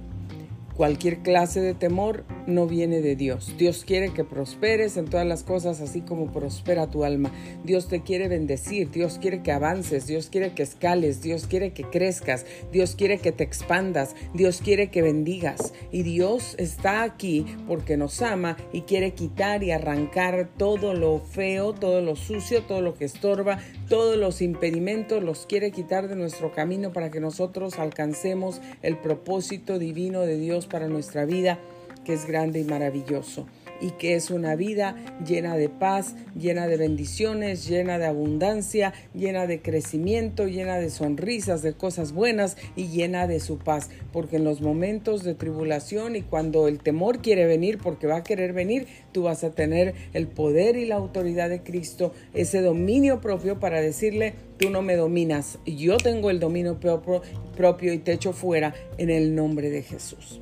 Cualquier 0.79 1.19
clase 1.25 1.61
de 1.61 1.75
temor 1.75 2.23
no 2.47 2.69
viene 2.69 3.01
de 3.01 3.17
Dios. 3.17 3.57
Dios 3.59 3.83
quiere 3.85 4.13
que 4.13 4.23
prosperes 4.23 4.97
en 4.97 5.07
todas 5.07 5.27
las 5.27 5.43
cosas, 5.43 5.81
así 5.81 6.03
como 6.03 6.31
prospera 6.31 6.89
tu 6.89 7.03
alma. 7.03 7.33
Dios 7.65 7.89
te 7.89 8.05
quiere 8.05 8.29
bendecir, 8.29 8.89
Dios 8.93 9.19
quiere 9.21 9.43
que 9.43 9.51
avances, 9.51 10.07
Dios 10.07 10.29
quiere 10.31 10.55
que 10.55 10.63
escales, 10.63 11.21
Dios 11.21 11.49
quiere 11.49 11.73
que 11.73 11.83
crezcas, 11.83 12.47
Dios 12.71 12.95
quiere 12.95 13.19
que 13.19 13.33
te 13.33 13.43
expandas, 13.43 14.15
Dios 14.35 14.61
quiere 14.63 14.89
que 14.89 15.03
bendigas. 15.03 15.75
Y 15.91 16.05
Dios 16.05 16.55
está 16.59 17.03
aquí 17.03 17.45
porque 17.67 17.97
nos 17.97 18.23
ama 18.23 18.57
y 18.73 18.83
quiere 18.83 19.15
quitar 19.15 19.65
y 19.65 19.73
arrancar 19.73 20.49
todo 20.57 20.95
lo 20.95 21.19
feo, 21.19 21.73
todo 21.73 22.03
lo 22.03 22.15
sucio, 22.15 22.63
todo 22.63 22.83
lo 22.83 22.95
que 22.95 23.05
estorba, 23.05 23.59
todos 23.89 24.17
los 24.17 24.41
impedimentos, 24.41 25.25
los 25.25 25.45
quiere 25.47 25.73
quitar 25.73 26.07
de 26.07 26.15
nuestro 26.15 26.53
camino 26.53 26.93
para 26.93 27.11
que 27.11 27.19
nosotros 27.19 27.81
alcancemos 27.81 28.61
el 28.83 28.97
propósito 28.97 29.81
divino 29.81 30.21
de 30.21 30.39
Dios 30.39 30.68
para 30.69 30.89
nuestra 30.89 31.25
vida, 31.25 31.59
que 32.05 32.13
es 32.13 32.27
grande 32.27 32.61
y 32.61 32.65
maravilloso 32.65 33.47
y 33.81 33.91
que 33.93 34.15
es 34.15 34.31
una 34.31 34.57
vida 34.57 34.97
llena 35.25 35.57
de 35.57 35.69
paz, 35.69 36.15
llena 36.37 36.67
de 36.67 36.77
bendiciones, 36.77 37.69
llena 37.69 37.99
de 37.99 38.07
abundancia, 38.07 38.93
llena 39.15 39.47
de 39.47 39.63
crecimiento, 39.63 40.47
llena 40.47 40.79
de 40.79 40.91
sonrisas, 40.91 41.63
de 41.63 41.75
cosas 41.75 42.13
buenas 42.13 42.57
y 42.77 42.89
llena 42.89 43.27
de 43.27 43.41
su 43.41 43.59
paz. 43.59 43.91
Porque 44.13 44.37
en 44.37 44.45
los 44.45 44.61
momentos 44.61 45.23
de 45.25 45.35
tribulación 45.35 46.17
y 46.17 46.23
cuando 46.23 46.69
el 46.69 46.79
temor 46.81 47.21
quiere 47.21 47.47
venir, 47.47 47.79
porque 47.79 48.07
va 48.07 48.17
a 48.17 48.25
querer 48.25 48.53
venir, 48.53 48.87
tú 49.13 49.25
vas 49.25 49.45
a 49.45 49.51
tener 49.51 49.95
el 50.13 50.27
poder 50.27 50.77
y 50.77 50.87
la 50.87 50.97
autoridad 50.97 51.49
de 51.49 51.63
Cristo, 51.63 52.13
ese 52.35 52.61
dominio 52.61 53.21
propio 53.21 53.61
para 53.61 53.81
decirle, 53.81 54.35
tú 54.59 54.71
no 54.71 54.83
me 54.83 54.97
dominas, 54.97 55.59
yo 55.65 55.97
tengo 55.99 56.31
el 56.31 56.41
dominio 56.41 56.79
propio 56.81 57.93
y 57.93 57.99
te 57.99 58.13
echo 58.13 58.33
fuera 58.33 58.75
en 58.97 59.11
el 59.11 59.35
nombre 59.35 59.71
de 59.71 59.83
Jesús. 59.83 60.41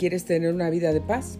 ¿Quieres 0.00 0.24
tener 0.24 0.54
una 0.54 0.70
vida 0.70 0.94
de 0.94 1.02
paz? 1.02 1.38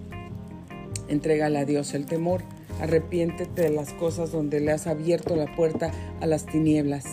Entrégale 1.08 1.60
a 1.60 1.64
Dios 1.64 1.94
el 1.94 2.04
temor. 2.04 2.42
Arrepiéntete 2.82 3.62
de 3.62 3.70
las 3.70 3.94
cosas 3.94 4.32
donde 4.32 4.60
le 4.60 4.70
has 4.70 4.86
abierto 4.86 5.34
la 5.34 5.46
puerta 5.56 5.90
a 6.20 6.26
las 6.26 6.44
tinieblas. 6.44 7.06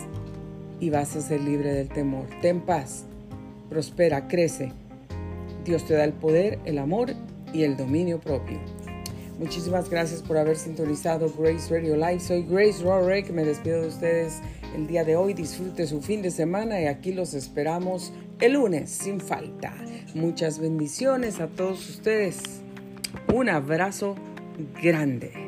y 0.82 0.90
vas 0.90 1.16
a 1.16 1.22
ser 1.22 1.40
libre 1.40 1.72
del 1.72 1.88
temor. 1.88 2.28
Ten 2.42 2.60
paz, 2.60 3.06
prospera, 3.70 4.28
crece. 4.28 4.74
Dios 5.64 5.86
te 5.86 5.94
da 5.94 6.04
el 6.04 6.12
poder, 6.12 6.60
el 6.66 6.80
amor 6.80 7.14
y 7.54 7.64
el 7.64 7.78
dominio 7.78 8.20
propio. 8.20 8.60
Muchísimas 9.40 9.90
gracias 9.90 10.22
por 10.22 10.38
haber 10.38 10.58
sintonizado 10.58 11.32
Grace 11.40 11.74
Radio 11.74 11.96
Live. 11.96 12.20
Soy 12.20 12.44
Grace 12.44 12.84
Rorick. 12.84 13.30
Me 13.30 13.46
despido 13.46 13.84
de 13.84 13.88
ustedes 13.88 14.42
el 14.76 14.86
día 14.86 15.06
de 15.06 15.16
hoy. 15.16 15.34
Disfrute 15.34 15.88
su 15.88 16.02
fin 16.02 16.22
de 16.22 16.30
semana 16.30 16.82
y 16.82 16.88
aquí 16.88 17.14
los 17.14 17.34
esperamos 17.34 18.12
el 18.40 18.54
lunes 18.54 18.90
sin 18.90 19.20
falta. 19.20 19.74
Muchas 20.14 20.60
bendiciones 20.60 21.40
a 21.40 21.48
todos 21.48 21.90
ustedes. 21.90 22.62
Un 23.34 23.50
abrazo 23.50 24.16
grande. 24.82 25.47